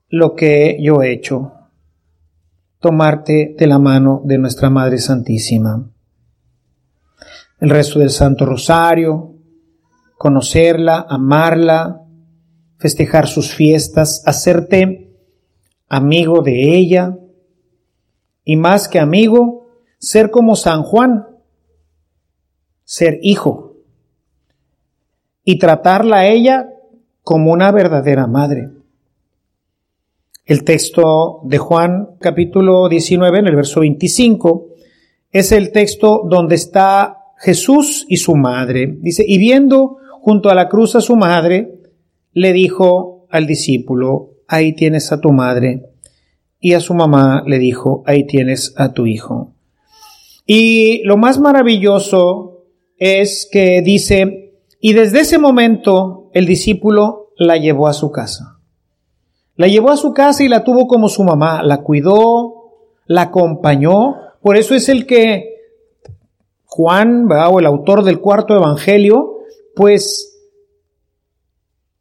lo 0.08 0.34
que 0.34 0.78
yo 0.80 1.04
he 1.04 1.12
hecho, 1.12 1.52
tomarte 2.80 3.54
de 3.56 3.66
la 3.68 3.78
mano 3.78 4.22
de 4.24 4.38
nuestra 4.38 4.70
Madre 4.70 4.98
Santísima. 4.98 5.88
El 7.60 7.70
resto 7.70 8.00
del 8.00 8.10
Santo 8.10 8.44
Rosario, 8.44 9.36
conocerla, 10.18 11.06
amarla, 11.08 12.02
festejar 12.76 13.28
sus 13.28 13.54
fiestas, 13.54 14.24
hacerte 14.26 15.14
amigo 15.88 16.42
de 16.42 16.76
ella 16.76 17.16
y 18.42 18.56
más 18.56 18.88
que 18.88 18.98
amigo, 18.98 19.59
ser 20.00 20.30
como 20.30 20.56
San 20.56 20.82
Juan, 20.82 21.26
ser 22.84 23.18
hijo 23.22 23.76
y 25.44 25.58
tratarla 25.58 26.20
a 26.20 26.26
ella 26.26 26.70
como 27.22 27.52
una 27.52 27.70
verdadera 27.70 28.26
madre. 28.26 28.70
El 30.46 30.64
texto 30.64 31.42
de 31.44 31.58
Juan 31.58 32.16
capítulo 32.18 32.88
19 32.88 33.38
en 33.38 33.46
el 33.46 33.56
verso 33.56 33.80
25 33.80 34.68
es 35.30 35.52
el 35.52 35.70
texto 35.70 36.22
donde 36.28 36.56
está 36.56 37.18
Jesús 37.36 38.06
y 38.08 38.16
su 38.16 38.34
madre. 38.34 38.96
Dice, 39.00 39.22
y 39.26 39.38
viendo 39.38 39.98
junto 40.22 40.48
a 40.48 40.54
la 40.54 40.68
cruz 40.68 40.96
a 40.96 41.00
su 41.02 41.14
madre, 41.14 41.78
le 42.32 42.52
dijo 42.52 43.26
al 43.30 43.46
discípulo, 43.46 44.30
ahí 44.48 44.72
tienes 44.74 45.12
a 45.12 45.20
tu 45.20 45.30
madre. 45.30 45.90
Y 46.58 46.72
a 46.72 46.80
su 46.80 46.94
mamá 46.94 47.44
le 47.46 47.58
dijo, 47.58 48.02
ahí 48.06 48.26
tienes 48.26 48.74
a 48.76 48.92
tu 48.92 49.06
hijo. 49.06 49.52
Y 50.52 51.04
lo 51.04 51.16
más 51.16 51.38
maravilloso 51.38 52.64
es 52.96 53.48
que 53.52 53.82
dice, 53.82 54.56
y 54.80 54.94
desde 54.94 55.20
ese 55.20 55.38
momento 55.38 56.28
el 56.34 56.44
discípulo 56.44 57.28
la 57.36 57.56
llevó 57.56 57.86
a 57.86 57.92
su 57.92 58.10
casa. 58.10 58.58
La 59.54 59.68
llevó 59.68 59.92
a 59.92 59.96
su 59.96 60.12
casa 60.12 60.42
y 60.42 60.48
la 60.48 60.64
tuvo 60.64 60.88
como 60.88 61.08
su 61.08 61.22
mamá, 61.22 61.62
la 61.62 61.82
cuidó, 61.82 62.72
la 63.06 63.22
acompañó. 63.22 64.16
Por 64.42 64.56
eso 64.56 64.74
es 64.74 64.88
el 64.88 65.06
que 65.06 65.54
Juan, 66.64 67.28
o 67.30 67.60
el 67.60 67.66
autor 67.66 68.02
del 68.02 68.18
cuarto 68.18 68.56
evangelio, 68.56 69.36
pues 69.76 70.36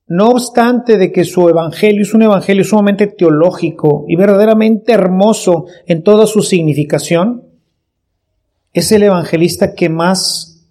no 0.08 0.30
obstante 0.30 0.98
de 0.98 1.12
que 1.12 1.24
su 1.24 1.50
evangelio 1.50 2.02
es 2.02 2.16
un 2.16 2.24
evangelio 2.24 2.64
sumamente 2.64 3.06
teológico 3.06 4.06
y 4.08 4.16
verdaderamente 4.16 4.92
hermoso 4.92 5.68
en 5.86 6.02
toda 6.02 6.26
su 6.26 6.42
significación, 6.42 7.49
es 8.80 8.92
el 8.92 9.04
evangelista 9.04 9.76
que 9.76 9.90
más 9.90 10.66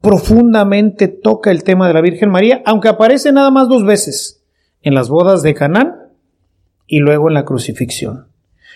profundamente 0.00 1.08
toca 1.08 1.50
el 1.50 1.62
tema 1.62 1.86
de 1.86 1.94
la 1.94 2.00
Virgen 2.00 2.30
María, 2.30 2.62
aunque 2.66 2.88
aparece 2.88 3.30
nada 3.32 3.50
más 3.50 3.68
dos 3.68 3.84
veces, 3.84 4.42
en 4.82 4.94
las 4.94 5.08
bodas 5.08 5.42
de 5.42 5.54
Canaán 5.54 5.94
y 6.86 6.98
luego 6.98 7.28
en 7.28 7.34
la 7.34 7.44
crucifixión. 7.44 8.26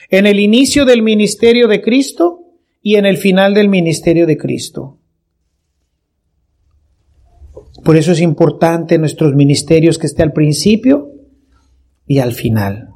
En 0.08 0.26
el 0.26 0.38
inicio 0.38 0.85
del 0.85 1.02
ministerio 1.02 1.66
de 1.66 1.82
Cristo 1.82 2.44
y 2.80 2.94
en 2.94 3.06
el 3.06 3.16
final 3.16 3.54
del 3.54 3.68
ministerio 3.68 4.26
de 4.26 4.38
Cristo. 4.38 4.99
Por 7.85 7.96
eso 7.96 8.12
es 8.12 8.20
importante 8.20 8.94
en 8.94 9.00
nuestros 9.00 9.35
ministerios 9.35 9.99
que 9.99 10.06
esté 10.06 10.23
al 10.23 10.32
principio 10.32 11.11
y 12.06 12.20
al 12.20 12.32
final. 12.32 12.90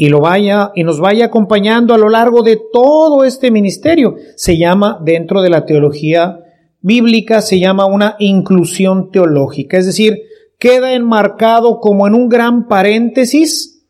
Y 0.00 0.08
lo 0.08 0.20
vaya 0.20 0.70
y 0.74 0.82
nos 0.82 0.98
vaya 0.98 1.26
acompañando 1.26 1.92
a 1.92 1.98
lo 1.98 2.08
largo 2.08 2.42
de 2.42 2.58
todo 2.72 3.24
este 3.24 3.50
ministerio. 3.50 4.14
Se 4.34 4.56
llama 4.56 4.98
dentro 5.04 5.42
de 5.42 5.50
la 5.50 5.66
teología 5.66 6.38
bíblica 6.80 7.42
se 7.42 7.58
llama 7.58 7.86
una 7.86 8.16
inclusión 8.18 9.10
teológica, 9.10 9.78
es 9.78 9.86
decir, 9.86 10.22
queda 10.58 10.94
enmarcado 10.94 11.80
como 11.80 12.06
en 12.06 12.14
un 12.14 12.28
gran 12.28 12.68
paréntesis 12.68 13.86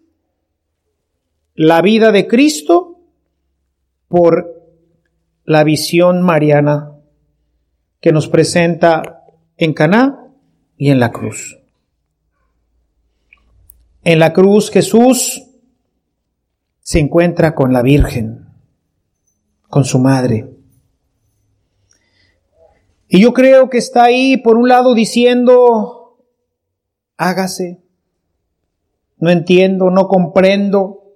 la 1.55 1.83
vida 1.83 2.13
de 2.13 2.27
Cristo 2.27 3.01
por 4.09 4.57
la 5.45 5.65
visión 5.65 6.23
mariana 6.23 6.93
que 8.01 8.13
nos 8.13 8.29
presenta 8.29 9.23
en 9.57 9.75
Caná 9.75 10.33
y 10.77 10.91
en 10.91 11.01
la 11.01 11.13
cruz. 11.13 11.59
En 14.03 14.19
la 14.19 14.33
cruz 14.33 14.71
Jesús 14.71 15.43
se 16.91 16.99
encuentra 16.99 17.55
con 17.55 17.73
la 17.73 17.83
Virgen, 17.83 18.49
con 19.69 19.85
su 19.85 20.01
madre. 20.01 20.51
Y 23.07 23.21
yo 23.21 23.33
creo 23.33 23.71
que 23.71 23.79
está 23.79 24.03
ahí, 24.03 24.37
por 24.37 24.57
un 24.57 24.69
lado, 24.69 24.95
diciendo, 24.95 26.19
hágase. 27.17 27.81
No 29.19 29.31
entiendo, 29.31 29.91
no 29.91 30.09
comprendo, 30.09 31.15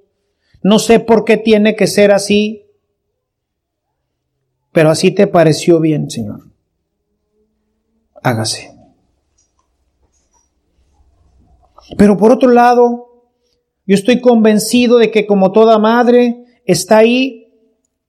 no 0.62 0.78
sé 0.78 1.00
por 1.00 1.24
qué 1.24 1.38
tiene 1.38 1.74
que 1.74 1.88
ser 1.88 2.12
así, 2.12 2.66
pero 4.72 4.90
así 4.90 5.10
te 5.10 5.26
pareció 5.26 5.80
bien, 5.80 6.10
Señor 6.10 6.54
hágase. 8.24 8.74
Pero 11.98 12.16
por 12.16 12.32
otro 12.32 12.50
lado, 12.50 13.13
yo 13.86 13.94
estoy 13.94 14.20
convencido 14.20 14.98
de 14.98 15.10
que 15.10 15.26
como 15.26 15.52
toda 15.52 15.78
madre 15.78 16.44
está 16.64 16.98
ahí 16.98 17.52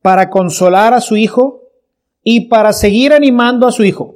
para 0.02 0.30
consolar 0.30 0.94
a 0.94 1.02
su 1.02 1.18
hijo 1.18 1.64
y 2.24 2.48
para 2.48 2.74
seguir 2.74 3.14
animando 3.14 3.68
a 3.68 3.72
su 3.72 3.84
hijo. 3.84 4.16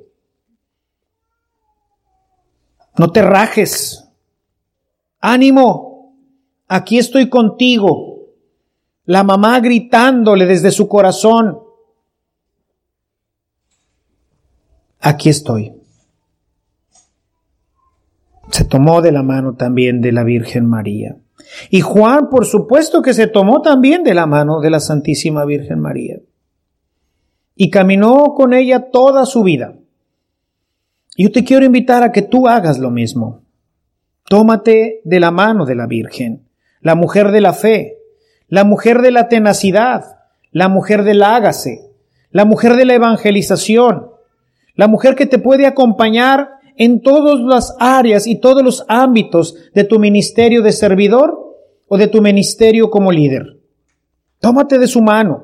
No 2.97 3.11
te 3.11 3.21
rajes. 3.21 4.05
Ánimo. 5.19 6.15
Aquí 6.67 6.97
estoy 6.97 7.29
contigo. 7.29 8.19
La 9.05 9.23
mamá 9.23 9.59
gritándole 9.59 10.45
desde 10.45 10.71
su 10.71 10.87
corazón. 10.87 11.59
Aquí 14.99 15.29
estoy 15.29 15.79
se 18.51 18.65
tomó 18.65 19.01
de 19.01 19.11
la 19.11 19.23
mano 19.23 19.53
también 19.53 20.01
de 20.01 20.11
la 20.11 20.23
Virgen 20.23 20.65
María. 20.65 21.15
Y 21.69 21.81
Juan, 21.81 22.29
por 22.29 22.45
supuesto 22.45 23.01
que 23.01 23.13
se 23.13 23.27
tomó 23.27 23.61
también 23.61 24.03
de 24.03 24.13
la 24.13 24.25
mano 24.25 24.59
de 24.61 24.69
la 24.69 24.79
Santísima 24.79 25.45
Virgen 25.45 25.79
María. 25.79 26.19
Y 27.55 27.69
caminó 27.69 28.33
con 28.35 28.53
ella 28.53 28.89
toda 28.91 29.25
su 29.25 29.43
vida. 29.43 29.75
Yo 31.17 31.31
te 31.31 31.43
quiero 31.43 31.65
invitar 31.65 32.03
a 32.03 32.11
que 32.11 32.21
tú 32.21 32.47
hagas 32.47 32.79
lo 32.79 32.91
mismo. 32.91 33.41
Tómate 34.25 35.01
de 35.03 35.19
la 35.19 35.31
mano 35.31 35.65
de 35.65 35.75
la 35.75 35.87
Virgen, 35.87 36.47
la 36.81 36.95
mujer 36.95 37.31
de 37.31 37.41
la 37.41 37.53
fe, 37.53 37.97
la 38.47 38.63
mujer 38.63 39.01
de 39.01 39.11
la 39.11 39.27
tenacidad, 39.27 40.19
la 40.51 40.69
mujer 40.69 41.03
del 41.03 41.23
hágase, 41.23 41.89
la 42.31 42.45
mujer 42.45 42.75
de 42.75 42.85
la 42.85 42.93
evangelización, 42.93 44.11
la 44.75 44.87
mujer 44.87 45.15
que 45.15 45.25
te 45.25 45.39
puede 45.39 45.65
acompañar 45.65 46.58
en 46.79 47.01
todas 47.01 47.41
las 47.41 47.75
áreas 47.77 48.25
y 48.25 48.39
todos 48.39 48.63
los 48.63 48.85
ámbitos 48.87 49.53
de 49.75 49.83
tu 49.83 49.99
ministerio 49.99 50.63
de 50.63 50.71
servidor 50.71 51.57
o 51.87 51.97
de 51.97 52.07
tu 52.07 52.21
ministerio 52.21 52.89
como 52.89 53.11
líder. 53.11 53.59
Tómate 54.39 54.79
de 54.79 54.87
su 54.87 55.01
mano. 55.01 55.43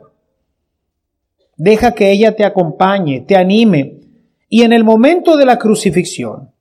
Deja 1.58 1.94
que 1.94 2.10
ella 2.10 2.38
te 2.38 2.46
acompañe, 2.46 3.20
te 3.28 3.36
anime. 3.36 4.00
Y 4.48 4.62
en 4.62 4.72
el 4.72 4.86
momento 4.86 5.36
de 5.36 5.46
la 5.46 5.60
crucifixión, 5.60 6.52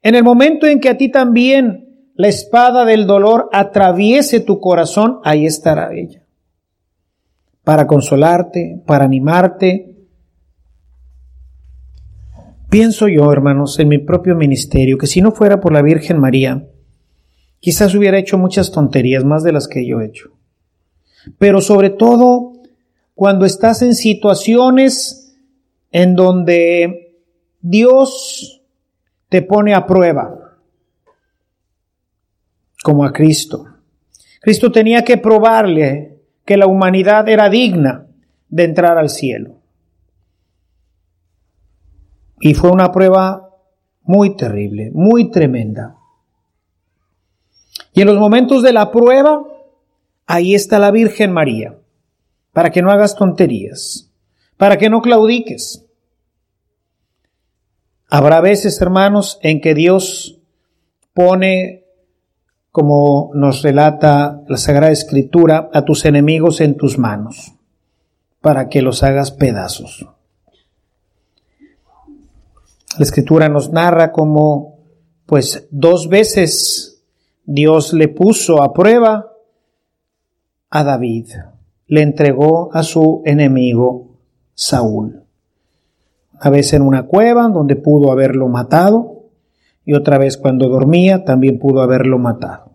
en 0.00 0.14
el 0.14 0.22
momento 0.22 0.66
en 0.66 0.78
que 0.78 0.90
a 0.90 0.96
ti 0.96 1.08
también 1.08 2.12
la 2.14 2.28
espada 2.28 2.84
del 2.84 3.08
dolor 3.08 3.48
atraviese 3.52 4.38
tu 4.38 4.60
corazón, 4.60 5.18
ahí 5.24 5.44
estará 5.44 5.92
ella. 5.92 6.22
Para 7.64 7.88
consolarte, 7.88 8.80
para 8.86 9.06
animarte, 9.06 9.89
Pienso 12.70 13.08
yo, 13.08 13.32
hermanos, 13.32 13.80
en 13.80 13.88
mi 13.88 13.98
propio 13.98 14.36
ministerio, 14.36 14.96
que 14.96 15.08
si 15.08 15.20
no 15.20 15.32
fuera 15.32 15.60
por 15.60 15.72
la 15.72 15.82
Virgen 15.82 16.20
María, 16.20 16.68
quizás 17.58 17.96
hubiera 17.96 18.16
hecho 18.16 18.38
muchas 18.38 18.70
tonterías 18.70 19.24
más 19.24 19.42
de 19.42 19.50
las 19.50 19.66
que 19.66 19.84
yo 19.84 20.00
he 20.00 20.06
hecho. 20.06 20.30
Pero 21.36 21.60
sobre 21.60 21.90
todo 21.90 22.52
cuando 23.16 23.44
estás 23.44 23.82
en 23.82 23.94
situaciones 23.94 25.36
en 25.90 26.14
donde 26.14 27.16
Dios 27.60 28.62
te 29.28 29.42
pone 29.42 29.74
a 29.74 29.84
prueba, 29.84 30.56
como 32.84 33.04
a 33.04 33.12
Cristo. 33.12 33.66
Cristo 34.40 34.70
tenía 34.70 35.04
que 35.04 35.18
probarle 35.18 36.20
que 36.44 36.56
la 36.56 36.66
humanidad 36.66 37.28
era 37.28 37.50
digna 37.50 38.06
de 38.48 38.64
entrar 38.64 38.96
al 38.96 39.10
cielo. 39.10 39.59
Y 42.40 42.54
fue 42.54 42.70
una 42.70 42.90
prueba 42.90 43.50
muy 44.02 44.34
terrible, 44.34 44.90
muy 44.92 45.30
tremenda. 45.30 45.96
Y 47.92 48.00
en 48.00 48.06
los 48.06 48.18
momentos 48.18 48.62
de 48.62 48.72
la 48.72 48.90
prueba, 48.90 49.44
ahí 50.26 50.54
está 50.54 50.78
la 50.78 50.90
Virgen 50.90 51.32
María, 51.32 51.78
para 52.52 52.70
que 52.70 52.82
no 52.82 52.90
hagas 52.90 53.14
tonterías, 53.14 54.10
para 54.56 54.78
que 54.78 54.88
no 54.88 55.02
claudiques. 55.02 55.84
Habrá 58.08 58.40
veces, 58.40 58.80
hermanos, 58.80 59.38
en 59.42 59.60
que 59.60 59.74
Dios 59.74 60.40
pone, 61.14 61.84
como 62.72 63.30
nos 63.34 63.62
relata 63.62 64.42
la 64.48 64.56
Sagrada 64.56 64.92
Escritura, 64.92 65.68
a 65.72 65.84
tus 65.84 66.04
enemigos 66.04 66.60
en 66.60 66.76
tus 66.76 66.98
manos, 66.98 67.52
para 68.40 68.68
que 68.68 68.82
los 68.82 69.02
hagas 69.02 69.30
pedazos. 69.30 70.06
La 72.98 73.04
Escritura 73.04 73.48
nos 73.48 73.70
narra 73.70 74.12
como, 74.12 74.78
pues, 75.26 75.68
dos 75.70 76.08
veces 76.08 77.04
Dios 77.44 77.92
le 77.92 78.08
puso 78.08 78.62
a 78.62 78.72
prueba 78.72 79.32
a 80.70 80.84
David, 80.84 81.28
le 81.86 82.02
entregó 82.02 82.70
a 82.72 82.82
su 82.82 83.22
enemigo 83.24 84.18
Saúl 84.54 85.20
a 86.40 86.48
veces 86.48 86.74
en 86.74 86.82
una 86.82 87.04
cueva 87.04 87.48
donde 87.48 87.76
pudo 87.76 88.10
haberlo 88.10 88.48
matado 88.48 89.26
y 89.84 89.92
otra 89.92 90.16
vez 90.16 90.38
cuando 90.38 90.68
dormía 90.68 91.24
también 91.24 91.58
pudo 91.58 91.82
haberlo 91.82 92.18
matado. 92.18 92.72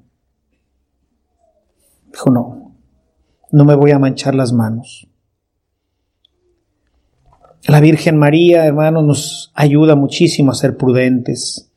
Dijo, 2.11 2.29
no, 2.29 2.75
no 3.51 3.65
me 3.65 3.75
voy 3.75 3.91
a 3.91 3.99
manchar 3.99 4.35
las 4.35 4.53
manos. 4.53 5.09
La 7.67 7.79
Virgen 7.79 8.15
María, 8.17 8.63
hermanos, 8.65 9.03
nos 9.03 9.51
ayuda 9.55 9.95
muchísimo 9.95 10.51
a 10.51 10.55
ser 10.55 10.77
prudentes. 10.77 11.71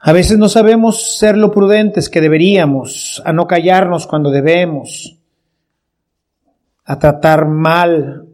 A 0.00 0.12
veces 0.12 0.38
no 0.38 0.48
sabemos 0.48 1.18
ser 1.18 1.36
lo 1.36 1.52
prudentes 1.52 2.08
que 2.08 2.22
deberíamos, 2.22 3.20
a 3.26 3.34
no 3.34 3.46
callarnos 3.46 4.06
cuando 4.06 4.30
debemos, 4.30 5.18
a 6.86 6.98
tratar 6.98 7.48
mal 7.48 8.28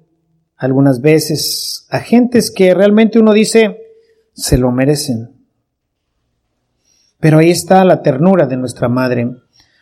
algunas 0.57 1.01
veces 1.01 1.89
a 1.91 1.99
gentes 1.99 2.53
que 2.53 2.73
realmente 2.73 3.19
uno 3.19 3.33
dice 3.33 3.77
se 4.33 4.59
lo 4.59 4.71
merecen. 4.71 5.31
Pero 7.19 7.39
ahí 7.39 7.51
está 7.51 7.85
la 7.85 8.01
ternura 8.03 8.47
de 8.47 8.57
nuestra 8.57 8.89
madre, 8.89 9.29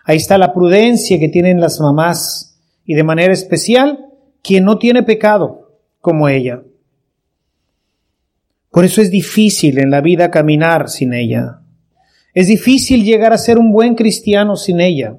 ahí 0.04 0.16
está 0.16 0.38
la 0.38 0.54
prudencia 0.54 1.18
que 1.18 1.28
tienen 1.28 1.60
las 1.60 1.80
mamás 1.80 2.58
y 2.86 2.94
de 2.94 3.04
manera 3.04 3.34
especial 3.34 4.06
quien 4.42 4.64
no 4.64 4.78
tiene 4.78 5.02
pecado 5.02 5.63
como 6.04 6.28
ella. 6.28 6.62
Por 8.70 8.84
eso 8.84 9.00
es 9.00 9.10
difícil 9.10 9.78
en 9.78 9.90
la 9.90 10.02
vida 10.02 10.30
caminar 10.30 10.90
sin 10.90 11.14
ella. 11.14 11.62
Es 12.34 12.46
difícil 12.46 13.04
llegar 13.04 13.32
a 13.32 13.38
ser 13.38 13.58
un 13.58 13.72
buen 13.72 13.94
cristiano 13.94 14.54
sin 14.56 14.82
ella. 14.82 15.16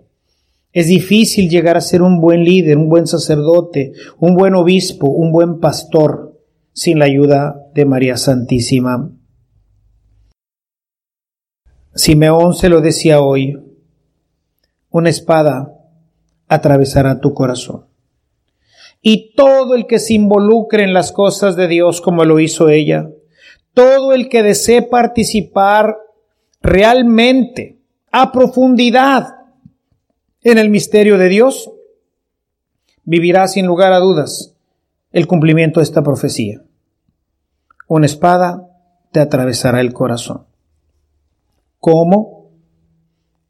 Es 0.72 0.86
difícil 0.86 1.50
llegar 1.50 1.76
a 1.76 1.82
ser 1.82 2.04
un 2.04 2.22
buen 2.22 2.44
líder, 2.44 2.78
un 2.78 2.88
buen 2.88 3.08
sacerdote, 3.08 3.94
un 4.20 4.36
buen 4.36 4.54
obispo, 4.54 5.08
un 5.08 5.32
buen 5.32 5.60
pastor 5.60 6.40
sin 6.72 7.00
la 7.00 7.06
ayuda 7.06 7.56
de 7.74 7.86
María 7.86 8.16
Santísima. 8.16 9.10
Simeón 11.96 12.54
se 12.54 12.70
lo 12.70 12.82
decía 12.82 13.22
hoy, 13.22 13.58
una 14.92 15.10
espada 15.10 15.74
atravesará 16.48 17.20
tu 17.20 17.34
corazón. 17.34 17.95
Y 19.08 19.36
todo 19.36 19.76
el 19.76 19.86
que 19.86 20.00
se 20.00 20.16
involucre 20.16 20.84
en 20.84 20.92
las 20.92 21.12
cosas 21.12 21.56
de 21.56 21.68
Dios 21.68 22.02
como 22.02 22.26
lo 22.26 22.40
hizo 22.40 22.70
ella, 22.70 23.08
todo 23.76 24.14
el 24.14 24.30
que 24.30 24.42
desee 24.42 24.82
participar 24.82 25.96
realmente, 26.60 27.78
a 28.12 28.32
profundidad, 28.32 29.28
en 30.42 30.58
el 30.58 30.72
misterio 30.72 31.20
de 31.20 31.30
Dios, 31.30 31.72
vivirá 33.04 33.48
sin 33.48 33.68
lugar 33.68 33.94
a 33.94 34.00
dudas 34.00 34.56
el 35.12 35.28
cumplimiento 35.28 35.82
de 35.82 35.84
esta 35.84 36.02
profecía. 36.02 36.64
Una 37.88 38.08
espada 38.08 38.68
te 39.12 39.20
atravesará 39.20 39.82
el 39.82 39.94
corazón. 39.94 40.48
¿Cómo? 41.80 42.50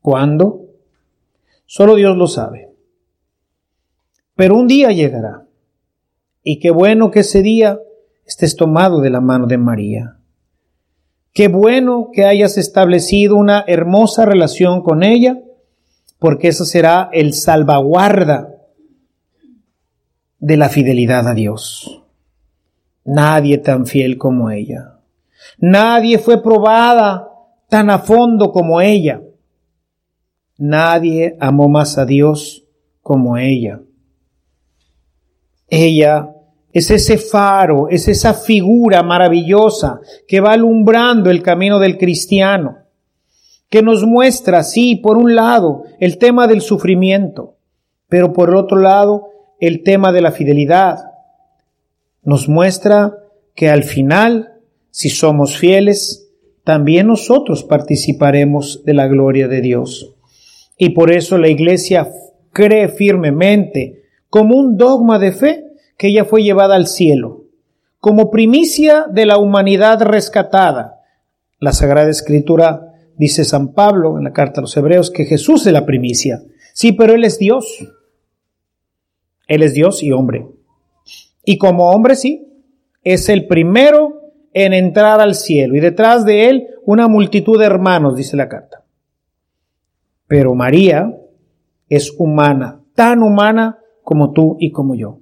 ¿Cuándo? 0.01 0.65
Solo 1.65 1.95
Dios 1.95 2.17
lo 2.17 2.27
sabe. 2.27 2.75
Pero 4.35 4.57
un 4.57 4.67
día 4.67 4.91
llegará. 4.91 5.44
Y 6.47 6.59
qué 6.59 6.69
bueno 6.69 7.09
que 7.09 7.21
ese 7.21 7.41
día 7.41 7.79
estés 8.23 8.55
tomado 8.55 9.01
de 9.01 9.09
la 9.09 9.19
mano 9.19 9.47
de 9.47 9.57
María. 9.57 10.19
Qué 11.33 11.47
bueno 11.47 12.11
que 12.13 12.23
hayas 12.23 12.59
establecido 12.59 13.35
una 13.35 13.65
hermosa 13.65 14.25
relación 14.25 14.83
con 14.83 15.01
ella 15.01 15.39
porque 16.19 16.49
eso 16.49 16.63
será 16.63 17.09
el 17.11 17.33
salvaguarda 17.33 18.55
de 20.37 20.57
la 20.57 20.69
fidelidad 20.69 21.27
a 21.27 21.33
Dios. 21.33 22.03
Nadie 23.03 23.57
tan 23.57 23.87
fiel 23.87 24.19
como 24.19 24.51
ella. 24.51 24.99
Nadie 25.57 26.19
fue 26.19 26.43
probada 26.43 27.27
tan 27.69 27.89
a 27.89 27.97
fondo 27.97 28.51
como 28.51 28.81
ella. 28.81 29.19
Nadie 30.59 31.37
amó 31.39 31.69
más 31.69 31.97
a 31.97 32.05
Dios 32.05 32.67
como 33.01 33.35
ella. 33.35 33.81
Ella 35.67 36.34
es 36.75 36.91
ese 36.91 37.17
faro, 37.17 37.89
es 37.89 38.07
esa 38.07 38.35
figura 38.35 39.01
maravillosa 39.01 39.99
que 40.27 40.41
va 40.41 40.51
alumbrando 40.51 41.31
el 41.31 41.41
camino 41.41 41.79
del 41.79 41.97
cristiano 41.97 42.85
que 43.69 43.81
nos 43.81 44.05
muestra, 44.05 44.63
sí, 44.63 44.95
por 44.95 45.17
un 45.17 45.35
lado, 45.35 45.83
el 45.99 46.17
tema 46.17 46.47
del 46.47 46.61
sufrimiento, 46.61 47.57
pero 48.07 48.31
por 48.33 48.49
el 48.49 48.55
otro 48.55 48.77
lado, 48.77 49.29
el 49.59 49.83
tema 49.83 50.11
de 50.11 50.21
la 50.21 50.31
fidelidad. 50.31 50.99
Nos 52.23 52.47
muestra 52.47 53.17
que 53.53 53.69
al 53.69 53.83
final, 53.83 54.61
si 54.91 55.09
somos 55.09 55.57
fieles, 55.57 56.29
también 56.63 57.07
nosotros 57.07 57.63
participaremos 57.63 58.83
de 58.85 58.93
la 58.93 59.07
gloria 59.07 59.47
de 59.47 59.61
Dios. 59.61 60.13
Y 60.77 60.91
por 60.91 61.11
eso 61.11 61.37
la 61.37 61.49
Iglesia 61.49 62.09
cree 62.51 62.87
firmemente, 62.87 64.03
como 64.29 64.57
un 64.57 64.77
dogma 64.77 65.19
de 65.19 65.31
fe, 65.31 65.65
que 65.97 66.07
ella 66.07 66.25
fue 66.25 66.43
llevada 66.43 66.75
al 66.75 66.87
cielo, 66.87 67.43
como 67.99 68.31
primicia 68.31 69.05
de 69.09 69.25
la 69.25 69.37
humanidad 69.37 70.01
rescatada. 70.01 71.01
La 71.59 71.71
Sagrada 71.71 72.09
Escritura 72.09 72.95
Dice 73.17 73.45
San 73.45 73.73
Pablo 73.73 74.17
en 74.17 74.25
la 74.25 74.33
carta 74.33 74.59
a 74.59 74.63
los 74.63 74.75
Hebreos 74.75 75.09
que 75.09 75.25
Jesús 75.25 75.65
es 75.65 75.73
la 75.73 75.85
primicia. 75.85 76.41
Sí, 76.73 76.91
pero 76.91 77.13
Él 77.13 77.23
es 77.23 77.39
Dios. 77.39 77.87
Él 79.47 79.63
es 79.63 79.73
Dios 79.73 80.03
y 80.03 80.11
hombre. 80.11 80.47
Y 81.45 81.57
como 81.57 81.89
hombre, 81.91 82.15
sí, 82.15 82.47
es 83.03 83.29
el 83.29 83.47
primero 83.47 84.21
en 84.53 84.73
entrar 84.73 85.21
al 85.21 85.35
cielo. 85.35 85.75
Y 85.75 85.79
detrás 85.79 86.25
de 86.25 86.49
Él 86.49 86.67
una 86.83 87.07
multitud 87.07 87.57
de 87.57 87.65
hermanos, 87.65 88.15
dice 88.15 88.35
la 88.35 88.49
carta. 88.49 88.83
Pero 90.27 90.55
María 90.55 91.15
es 91.87 92.13
humana, 92.17 92.81
tan 92.95 93.23
humana 93.23 93.79
como 94.03 94.31
tú 94.31 94.57
y 94.59 94.71
como 94.71 94.95
yo. 94.95 95.19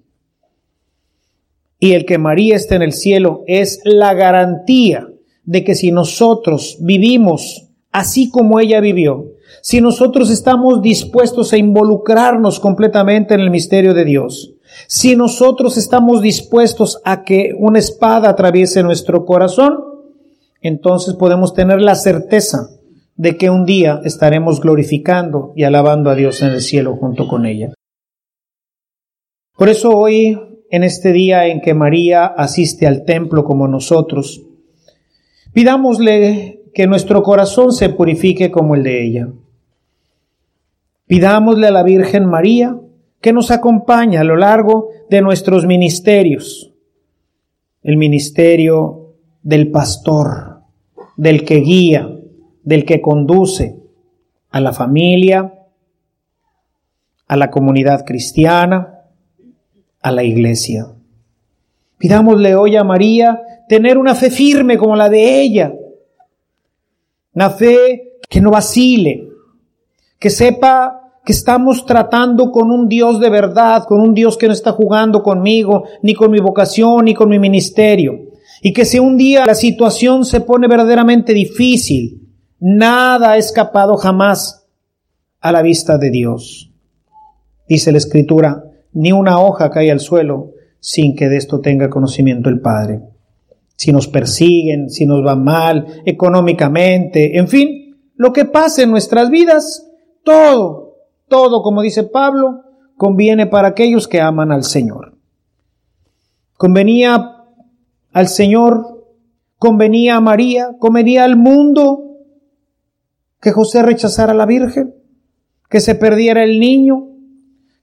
Y 1.83 1.95
el 1.95 2.05
que 2.05 2.17
María 2.17 2.55
esté 2.55 2.75
en 2.75 2.81
el 2.81 2.93
cielo 2.93 3.43
es 3.45 3.81
la 3.83 4.13
garantía 4.13 5.09
de 5.43 5.65
que 5.65 5.75
si 5.75 5.91
nosotros 5.91 6.77
vivimos 6.79 7.71
así 7.91 8.29
como 8.29 8.61
ella 8.61 8.79
vivió, 8.79 9.33
si 9.61 9.81
nosotros 9.81 10.29
estamos 10.29 10.81
dispuestos 10.81 11.51
a 11.51 11.57
involucrarnos 11.57 12.61
completamente 12.61 13.33
en 13.33 13.41
el 13.41 13.49
misterio 13.49 13.93
de 13.93 14.05
Dios, 14.05 14.53
si 14.87 15.17
nosotros 15.17 15.75
estamos 15.75 16.21
dispuestos 16.21 17.01
a 17.03 17.25
que 17.25 17.51
una 17.59 17.79
espada 17.79 18.29
atraviese 18.29 18.81
nuestro 18.81 19.25
corazón, 19.25 19.77
entonces 20.61 21.15
podemos 21.15 21.53
tener 21.53 21.81
la 21.81 21.95
certeza 21.95 22.69
de 23.17 23.35
que 23.35 23.49
un 23.49 23.65
día 23.65 23.99
estaremos 24.05 24.61
glorificando 24.61 25.51
y 25.57 25.63
alabando 25.65 26.09
a 26.09 26.15
Dios 26.15 26.41
en 26.43 26.51
el 26.51 26.61
cielo 26.61 26.95
junto 26.95 27.27
con 27.27 27.45
ella. 27.45 27.73
Por 29.57 29.67
eso 29.67 29.89
hoy, 29.89 30.39
en 30.73 30.83
este 30.83 31.13
día 31.13 31.45
en 31.45 31.61
que 31.61 31.75
María 31.75 32.25
asiste 32.25 32.87
al 32.87 33.05
templo 33.05 33.43
como 33.43 33.67
nosotros, 33.67 34.41
pidámosle 35.53 36.61
que 36.73 36.87
nuestro 36.87 37.21
corazón 37.21 37.71
se 37.73 37.89
purifique 37.89 38.49
como 38.49 38.73
el 38.73 38.81
de 38.81 39.05
ella. 39.05 39.27
Pidámosle 41.05 41.67
a 41.67 41.71
la 41.71 41.83
Virgen 41.83 42.25
María 42.25 42.75
que 43.21 43.33
nos 43.33 43.51
acompañe 43.51 44.17
a 44.17 44.23
lo 44.23 44.35
largo 44.35 44.89
de 45.11 45.21
nuestros 45.21 45.67
ministerios. 45.67 46.73
El 47.83 47.97
ministerio 47.97 49.13
del 49.43 49.69
pastor, 49.69 50.61
del 51.17 51.45
que 51.45 51.57
guía, 51.57 52.09
del 52.63 52.83
que 52.83 52.99
conduce 52.99 53.77
a 54.49 54.59
la 54.59 54.73
familia, 54.73 55.53
a 57.27 57.37
la 57.37 57.51
comunidad 57.51 58.05
cristiana, 58.07 58.92
a 60.03 60.11
la 60.11 60.23
iglesia. 60.23 60.85
Pidámosle 61.97 62.55
hoy 62.55 62.75
a 62.75 62.83
María 62.83 63.41
tener 63.67 63.97
una 63.97 64.13
fe 64.13 64.29
firme 64.29 64.77
como 64.77 64.95
la 64.95 65.09
de 65.09 65.41
ella, 65.41 65.73
una 67.33 67.49
fe 67.49 68.19
que 68.29 68.41
no 68.41 68.51
vacile, 68.51 69.29
que 70.19 70.29
sepa 70.29 70.99
que 71.25 71.31
estamos 71.31 71.85
tratando 71.85 72.51
con 72.51 72.69
un 72.69 72.89
Dios 72.89 73.19
de 73.21 73.29
verdad, 73.29 73.85
con 73.85 74.01
un 74.01 74.13
Dios 74.13 74.37
que 74.37 74.47
no 74.47 74.53
está 74.53 74.73
jugando 74.73 75.23
conmigo, 75.23 75.85
ni 76.01 76.13
con 76.13 76.29
mi 76.29 76.39
vocación, 76.39 77.05
ni 77.05 77.13
con 77.13 77.29
mi 77.29 77.39
ministerio. 77.39 78.19
Y 78.61 78.73
que 78.73 78.83
si 78.83 78.99
un 78.99 79.17
día 79.17 79.45
la 79.45 79.55
situación 79.55 80.25
se 80.25 80.41
pone 80.41 80.67
verdaderamente 80.67 81.33
difícil, 81.33 82.29
nada 82.59 83.31
ha 83.31 83.37
escapado 83.37 83.95
jamás 83.95 84.67
a 85.39 85.51
la 85.53 85.61
vista 85.61 85.97
de 85.97 86.11
Dios. 86.11 86.71
Dice 87.67 87.93
la 87.93 87.97
Escritura, 87.97 88.63
ni 88.93 89.11
una 89.11 89.39
hoja 89.39 89.69
cae 89.69 89.91
al 89.91 89.99
suelo 89.99 90.51
sin 90.79 91.15
que 91.15 91.29
de 91.29 91.37
esto 91.37 91.61
tenga 91.61 91.89
conocimiento 91.89 92.49
el 92.49 92.59
Padre. 92.59 93.01
Si 93.75 93.91
nos 93.91 94.07
persiguen, 94.07 94.89
si 94.89 95.05
nos 95.05 95.25
va 95.25 95.35
mal 95.35 96.01
económicamente, 96.05 97.37
en 97.37 97.47
fin, 97.47 97.97
lo 98.15 98.33
que 98.33 98.45
pase 98.45 98.83
en 98.83 98.91
nuestras 98.91 99.29
vidas, 99.29 99.89
todo, 100.23 100.97
todo, 101.27 101.63
como 101.63 101.81
dice 101.81 102.03
Pablo, 102.03 102.61
conviene 102.97 103.47
para 103.47 103.69
aquellos 103.69 104.07
que 104.07 104.21
aman 104.21 104.51
al 104.51 104.63
Señor. 104.63 105.17
Convenía 106.57 107.37
al 108.11 108.27
Señor, 108.27 109.07
convenía 109.57 110.17
a 110.17 110.21
María, 110.21 110.75
convenía 110.79 111.23
al 111.23 111.35
mundo 111.35 112.17
que 113.41 113.51
José 113.51 113.81
rechazara 113.81 114.33
a 114.33 114.35
la 114.35 114.45
Virgen, 114.45 114.93
que 115.69 115.79
se 115.79 115.95
perdiera 115.95 116.43
el 116.43 116.59
niño, 116.59 117.12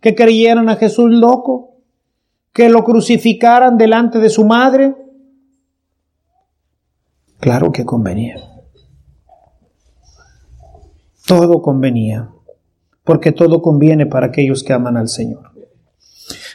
que 0.01 0.15
creyeran 0.15 0.69
a 0.69 0.77
Jesús 0.77 1.11
loco, 1.11 1.77
que 2.53 2.69
lo 2.69 2.83
crucificaran 2.85 3.77
delante 3.77 4.19
de 4.19 4.31
su 4.31 4.45
madre. 4.45 4.95
Claro 7.39 7.71
que 7.73 7.85
convenía. 7.85 8.37
Todo 11.27 11.63
convenía, 11.63 12.29
porque 13.05 13.33
todo 13.33 13.63
conviene 13.63 14.07
para 14.07 14.27
aquellos 14.27 14.65
que 14.65 14.73
aman 14.73 14.97
al 14.97 15.09
Señor. 15.09 15.53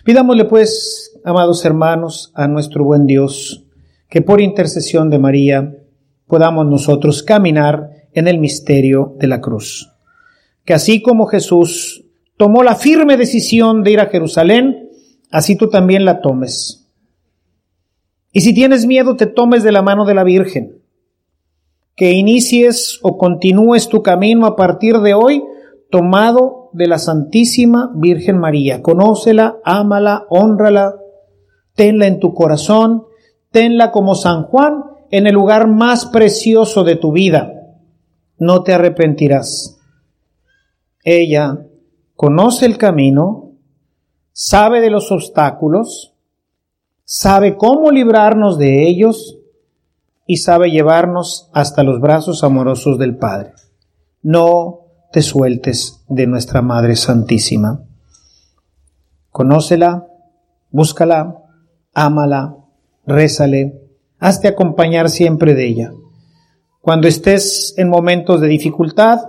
Pidámosle 0.03 0.45
pues, 0.45 1.17
amados 1.23 1.63
hermanos, 1.65 2.31
a 2.35 2.47
nuestro 2.47 2.83
buen 2.83 3.07
Dios, 3.07 3.65
que 4.09 4.21
por 4.21 4.41
intercesión 4.41 5.09
de 5.09 5.19
María 5.19 5.75
podamos 6.27 6.65
nosotros 6.67 7.23
caminar 7.23 7.89
en 8.13 8.27
el 8.27 8.39
misterio 8.39 9.15
de 9.17 9.27
la 9.27 9.41
cruz. 9.41 9.91
Que 10.63 10.73
así 10.73 11.01
como 11.01 11.25
Jesús 11.27 12.04
tomó 12.37 12.63
la 12.63 12.75
firme 12.75 13.17
decisión 13.17 13.83
de 13.83 13.91
ir 13.91 13.99
a 13.99 14.07
Jerusalén, 14.07 14.89
así 15.31 15.55
tú 15.55 15.69
también 15.69 16.05
la 16.05 16.21
tomes. 16.21 16.85
Y 18.31 18.41
si 18.41 18.53
tienes 18.53 18.85
miedo, 18.85 19.15
te 19.15 19.27
tomes 19.27 19.63
de 19.63 19.71
la 19.71 19.81
mano 19.81 20.05
de 20.05 20.13
la 20.13 20.23
Virgen. 20.23 20.81
Que 21.95 22.11
inicies 22.11 22.99
o 23.01 23.17
continúes 23.17 23.87
tu 23.87 24.03
camino 24.03 24.45
a 24.45 24.55
partir 24.57 24.97
de 24.99 25.13
hoy 25.13 25.41
tomado 25.89 26.69
de 26.73 26.87
la 26.87 26.99
Santísima 26.99 27.91
Virgen 27.95 28.37
María. 28.37 28.81
Conócela, 28.81 29.57
ámala, 29.63 30.25
honrala, 30.29 30.95
tenla 31.73 32.07
en 32.07 32.19
tu 32.19 32.33
corazón, 32.33 33.05
tenla 33.51 33.91
como 33.91 34.15
San 34.15 34.43
Juan 34.43 34.83
en 35.11 35.27
el 35.27 35.33
lugar 35.33 35.69
más 35.69 36.05
precioso 36.07 36.83
de 36.83 36.97
tu 36.97 37.13
vida. 37.13 37.53
No 38.37 38.63
te 38.63 38.73
arrepentirás. 38.73 39.79
Ella 41.05 41.65
conoce 42.15 42.65
el 42.65 42.77
camino, 42.77 43.51
sabe 44.31 44.81
de 44.81 44.89
los 44.89 45.11
obstáculos, 45.11 46.13
sabe 47.03 47.57
cómo 47.57 47.91
librarnos 47.91 48.57
de 48.57 48.87
ellos 48.87 49.37
y 50.25 50.37
sabe 50.37 50.71
llevarnos 50.71 51.49
hasta 51.53 51.83
los 51.83 51.99
brazos 51.99 52.43
amorosos 52.43 52.97
del 52.97 53.17
Padre. 53.17 53.53
No 54.21 54.81
te 55.11 55.21
sueltes 55.21 56.03
de 56.09 56.27
nuestra 56.27 56.61
Madre 56.61 56.95
Santísima. 56.95 57.83
Conócela, 59.29 60.07
búscala, 60.71 61.43
ámala, 61.93 62.57
rézale, 63.05 63.81
hazte 64.19 64.47
acompañar 64.47 65.09
siempre 65.09 65.53
de 65.53 65.67
ella. 65.67 65.93
Cuando 66.81 67.07
estés 67.07 67.73
en 67.77 67.89
momentos 67.89 68.41
de 68.41 68.47
dificultad, 68.47 69.19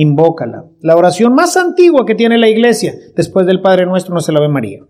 invócala. 0.00 0.64
La 0.80 0.96
oración 0.96 1.34
más 1.34 1.56
antigua 1.56 2.06
que 2.06 2.14
tiene 2.14 2.38
la 2.38 2.48
iglesia 2.48 2.94
después 3.14 3.46
del 3.46 3.60
Padre 3.60 3.86
Nuestro 3.86 4.14
no 4.14 4.20
se 4.20 4.32
la 4.32 4.40
ve 4.40 4.48
María. 4.48 4.80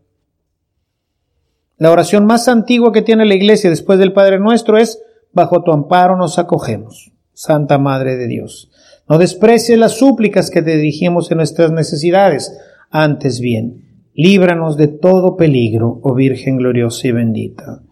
La 1.79 1.90
oración 1.90 2.27
más 2.27 2.46
antigua 2.46 2.92
que 2.92 3.03
tiene 3.03 3.25
la 3.25 3.35
iglesia 3.35 3.70
después 3.70 3.99
del 3.99 4.12
Padre 4.12 4.38
Nuestro 4.38 4.77
es, 4.79 5.03
bajo 5.33 5.62
tu 5.62 5.73
amparo 5.73 6.16
nos 6.16 6.38
acogemos, 6.38 7.12
Santa 7.33 7.79
Madre 7.79 8.16
de 8.16 8.29
Dios. 8.29 8.70
No 9.09 9.18
desprecies 9.18 9.79
las 9.79 9.96
súplicas 9.99 10.51
que 10.51 10.62
te 10.62 10.77
dirigimos 10.77 11.31
en 11.31 11.38
nuestras 11.38 11.73
necesidades, 11.73 12.57
antes 12.90 13.40
bien, 13.40 14.05
líbranos 14.14 14.77
de 14.77 14.88
todo 14.88 15.37
peligro, 15.37 16.01
oh 16.03 16.14
Virgen 16.14 16.59
gloriosa 16.59 17.09
y 17.09 17.12
bendita. 17.12 17.83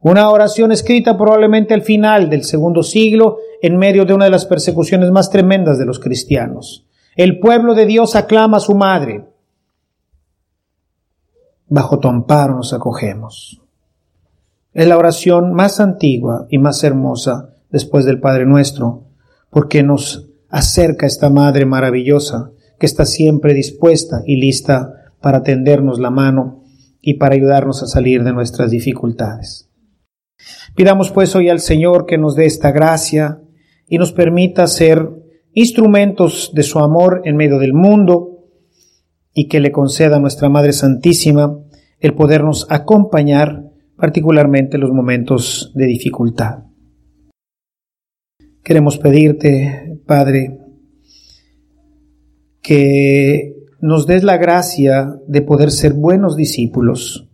Una 0.00 0.30
oración 0.30 0.70
escrita 0.70 1.18
probablemente 1.18 1.74
al 1.74 1.82
final 1.82 2.30
del 2.30 2.44
segundo 2.44 2.82
siglo 2.82 3.38
en 3.62 3.76
medio 3.76 4.04
de 4.04 4.14
una 4.14 4.24
de 4.24 4.30
las 4.30 4.46
persecuciones 4.46 5.10
más 5.10 5.30
tremendas 5.30 5.78
de 5.78 5.86
los 5.86 5.98
cristianos. 5.98 6.86
El 7.16 7.38
pueblo 7.38 7.74
de 7.74 7.86
Dios 7.86 8.16
aclama 8.16 8.58
a 8.58 8.60
su 8.60 8.74
madre. 8.74 9.26
Bajo 11.68 11.98
tu 11.98 12.08
amparo 12.08 12.56
nos 12.56 12.72
acogemos. 12.72 13.60
Es 14.72 14.86
la 14.86 14.96
oración 14.96 15.52
más 15.52 15.80
antigua 15.80 16.46
y 16.48 16.58
más 16.58 16.82
hermosa 16.84 17.54
después 17.70 18.04
del 18.04 18.20
Padre 18.20 18.46
nuestro, 18.46 19.04
porque 19.50 19.82
nos 19.82 20.28
acerca 20.48 21.06
esta 21.06 21.30
Madre 21.30 21.66
maravillosa 21.66 22.52
que 22.78 22.86
está 22.86 23.04
siempre 23.04 23.52
dispuesta 23.52 24.22
y 24.24 24.36
lista 24.36 25.12
para 25.20 25.42
tendernos 25.42 25.98
la 25.98 26.10
mano 26.10 26.64
y 27.02 27.14
para 27.14 27.34
ayudarnos 27.34 27.82
a 27.82 27.86
salir 27.86 28.24
de 28.24 28.32
nuestras 28.32 28.70
dificultades. 28.70 29.68
Pidamos 30.74 31.10
pues 31.10 31.34
hoy 31.36 31.48
al 31.48 31.60
Señor 31.60 32.06
que 32.06 32.18
nos 32.18 32.36
dé 32.36 32.46
esta 32.46 32.72
gracia 32.72 33.39
y 33.90 33.98
nos 33.98 34.12
permita 34.12 34.66
ser 34.66 35.06
instrumentos 35.52 36.52
de 36.54 36.62
su 36.62 36.78
amor 36.78 37.20
en 37.26 37.36
medio 37.36 37.58
del 37.58 37.74
mundo 37.74 38.46
y 39.34 39.48
que 39.48 39.60
le 39.60 39.70
conceda 39.72 40.16
a 40.16 40.20
nuestra 40.20 40.48
Madre 40.48 40.72
Santísima 40.72 41.58
el 41.98 42.14
podernos 42.14 42.66
acompañar 42.70 43.64
particularmente 43.96 44.76
en 44.76 44.80
los 44.80 44.92
momentos 44.92 45.72
de 45.74 45.84
dificultad. 45.84 46.60
Queremos 48.62 48.96
pedirte, 48.96 50.00
Padre, 50.06 50.58
que 52.62 53.56
nos 53.80 54.06
des 54.06 54.22
la 54.22 54.38
gracia 54.38 55.18
de 55.26 55.42
poder 55.42 55.70
ser 55.70 55.92
buenos 55.92 56.36
discípulos 56.36 57.26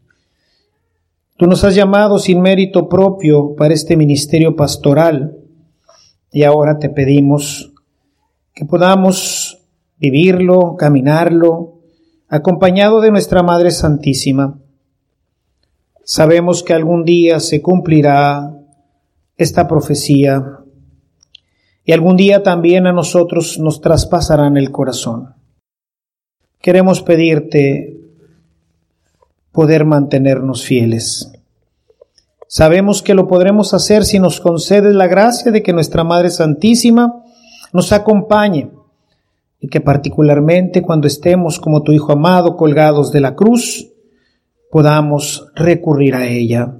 Tú 1.38 1.46
nos 1.46 1.64
has 1.64 1.74
llamado 1.74 2.18
sin 2.18 2.40
mérito 2.40 2.88
propio 2.88 3.54
para 3.56 3.74
este 3.74 3.94
ministerio 3.94 4.56
pastoral 4.56 5.36
y 6.36 6.44
ahora 6.44 6.78
te 6.78 6.90
pedimos 6.90 7.72
que 8.52 8.66
podamos 8.66 9.66
vivirlo, 9.96 10.76
caminarlo, 10.76 11.78
acompañado 12.28 13.00
de 13.00 13.10
nuestra 13.10 13.42
Madre 13.42 13.70
Santísima. 13.70 14.58
Sabemos 16.04 16.62
que 16.62 16.74
algún 16.74 17.06
día 17.06 17.40
se 17.40 17.62
cumplirá 17.62 18.54
esta 19.38 19.66
profecía 19.66 20.58
y 21.86 21.92
algún 21.92 22.18
día 22.18 22.42
también 22.42 22.86
a 22.86 22.92
nosotros 22.92 23.58
nos 23.58 23.80
traspasarán 23.80 24.58
el 24.58 24.70
corazón. 24.70 25.36
Queremos 26.60 27.00
pedirte 27.00 27.96
poder 29.52 29.86
mantenernos 29.86 30.66
fieles. 30.66 31.32
Sabemos 32.48 33.02
que 33.02 33.14
lo 33.14 33.26
podremos 33.26 33.74
hacer 33.74 34.04
si 34.04 34.18
nos 34.18 34.40
concedes 34.40 34.94
la 34.94 35.08
gracia 35.08 35.50
de 35.50 35.62
que 35.62 35.72
nuestra 35.72 36.04
Madre 36.04 36.30
Santísima 36.30 37.24
nos 37.72 37.92
acompañe 37.92 38.70
y 39.60 39.68
que 39.68 39.80
particularmente 39.80 40.82
cuando 40.82 41.08
estemos 41.08 41.58
como 41.58 41.82
tu 41.82 41.92
Hijo 41.92 42.12
amado 42.12 42.56
colgados 42.56 43.10
de 43.10 43.20
la 43.20 43.34
cruz, 43.34 43.92
podamos 44.70 45.48
recurrir 45.54 46.14
a 46.14 46.26
ella. 46.26 46.76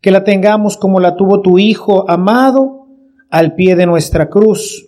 Que 0.00 0.10
la 0.10 0.22
tengamos 0.22 0.76
como 0.76 1.00
la 1.00 1.16
tuvo 1.16 1.40
tu 1.40 1.58
Hijo 1.58 2.08
amado 2.08 2.86
al 3.28 3.54
pie 3.54 3.74
de 3.76 3.86
nuestra 3.86 4.28
cruz, 4.28 4.86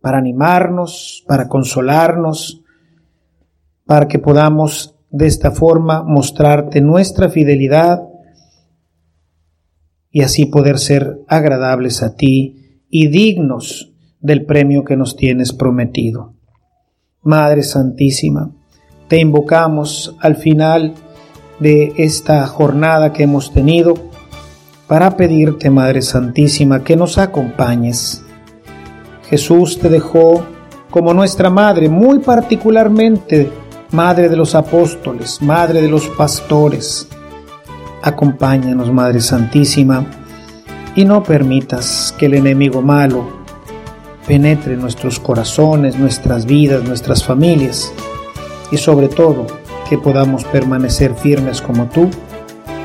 para 0.00 0.18
animarnos, 0.18 1.24
para 1.26 1.48
consolarnos, 1.48 2.62
para 3.86 4.06
que 4.08 4.18
podamos 4.18 4.96
de 5.10 5.26
esta 5.26 5.50
forma 5.50 6.02
mostrarte 6.02 6.80
nuestra 6.80 7.28
fidelidad 7.28 8.05
y 10.16 10.22
así 10.22 10.46
poder 10.46 10.78
ser 10.78 11.20
agradables 11.28 12.02
a 12.02 12.16
ti 12.16 12.80
y 12.88 13.08
dignos 13.08 13.92
del 14.18 14.46
premio 14.46 14.82
que 14.82 14.96
nos 14.96 15.14
tienes 15.14 15.52
prometido. 15.52 16.32
Madre 17.20 17.62
Santísima, 17.62 18.50
te 19.08 19.20
invocamos 19.20 20.16
al 20.20 20.36
final 20.36 20.94
de 21.60 21.92
esta 21.98 22.46
jornada 22.46 23.12
que 23.12 23.24
hemos 23.24 23.52
tenido 23.52 23.92
para 24.86 25.18
pedirte, 25.18 25.68
Madre 25.68 26.00
Santísima, 26.00 26.82
que 26.82 26.96
nos 26.96 27.18
acompañes. 27.18 28.24
Jesús 29.28 29.78
te 29.78 29.90
dejó 29.90 30.46
como 30.88 31.12
nuestra 31.12 31.50
Madre, 31.50 31.90
muy 31.90 32.20
particularmente 32.20 33.50
Madre 33.92 34.30
de 34.30 34.36
los 34.36 34.54
apóstoles, 34.54 35.42
Madre 35.42 35.82
de 35.82 35.88
los 35.88 36.08
pastores. 36.08 37.06
Acompáñanos, 38.06 38.92
Madre 38.92 39.20
Santísima, 39.20 40.06
y 40.94 41.04
no 41.04 41.24
permitas 41.24 42.14
que 42.16 42.26
el 42.26 42.34
enemigo 42.34 42.80
malo 42.80 43.26
penetre 44.28 44.76
nuestros 44.76 45.18
corazones, 45.18 45.98
nuestras 45.98 46.46
vidas, 46.46 46.84
nuestras 46.84 47.24
familias, 47.24 47.92
y 48.70 48.76
sobre 48.76 49.08
todo 49.08 49.48
que 49.88 49.98
podamos 49.98 50.44
permanecer 50.44 51.16
firmes 51.16 51.60
como 51.60 51.86
tú 51.86 52.08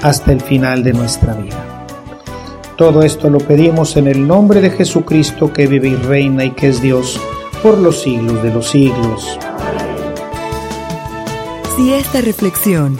hasta 0.02 0.32
el 0.32 0.42
final 0.42 0.84
de 0.84 0.94
nuestra 0.94 1.36
vida. 1.36 1.86
Todo 2.76 3.04
esto 3.04 3.30
lo 3.30 3.38
pedimos 3.38 3.98
en 3.98 4.08
el 4.08 4.26
nombre 4.28 4.60
de 4.60 4.72
Jesucristo 4.72 5.54
que 5.54 5.68
vive 5.68 5.90
y 5.90 5.96
reina 5.98 6.46
y 6.46 6.50
que 6.50 6.70
es 6.70 6.82
Dios 6.82 7.22
por 7.62 7.78
los 7.78 8.02
siglos 8.02 8.42
de 8.42 8.52
los 8.52 8.72
siglos. 8.72 9.38
Si 11.76 11.94
esta 11.94 12.22
reflexión 12.22 13.00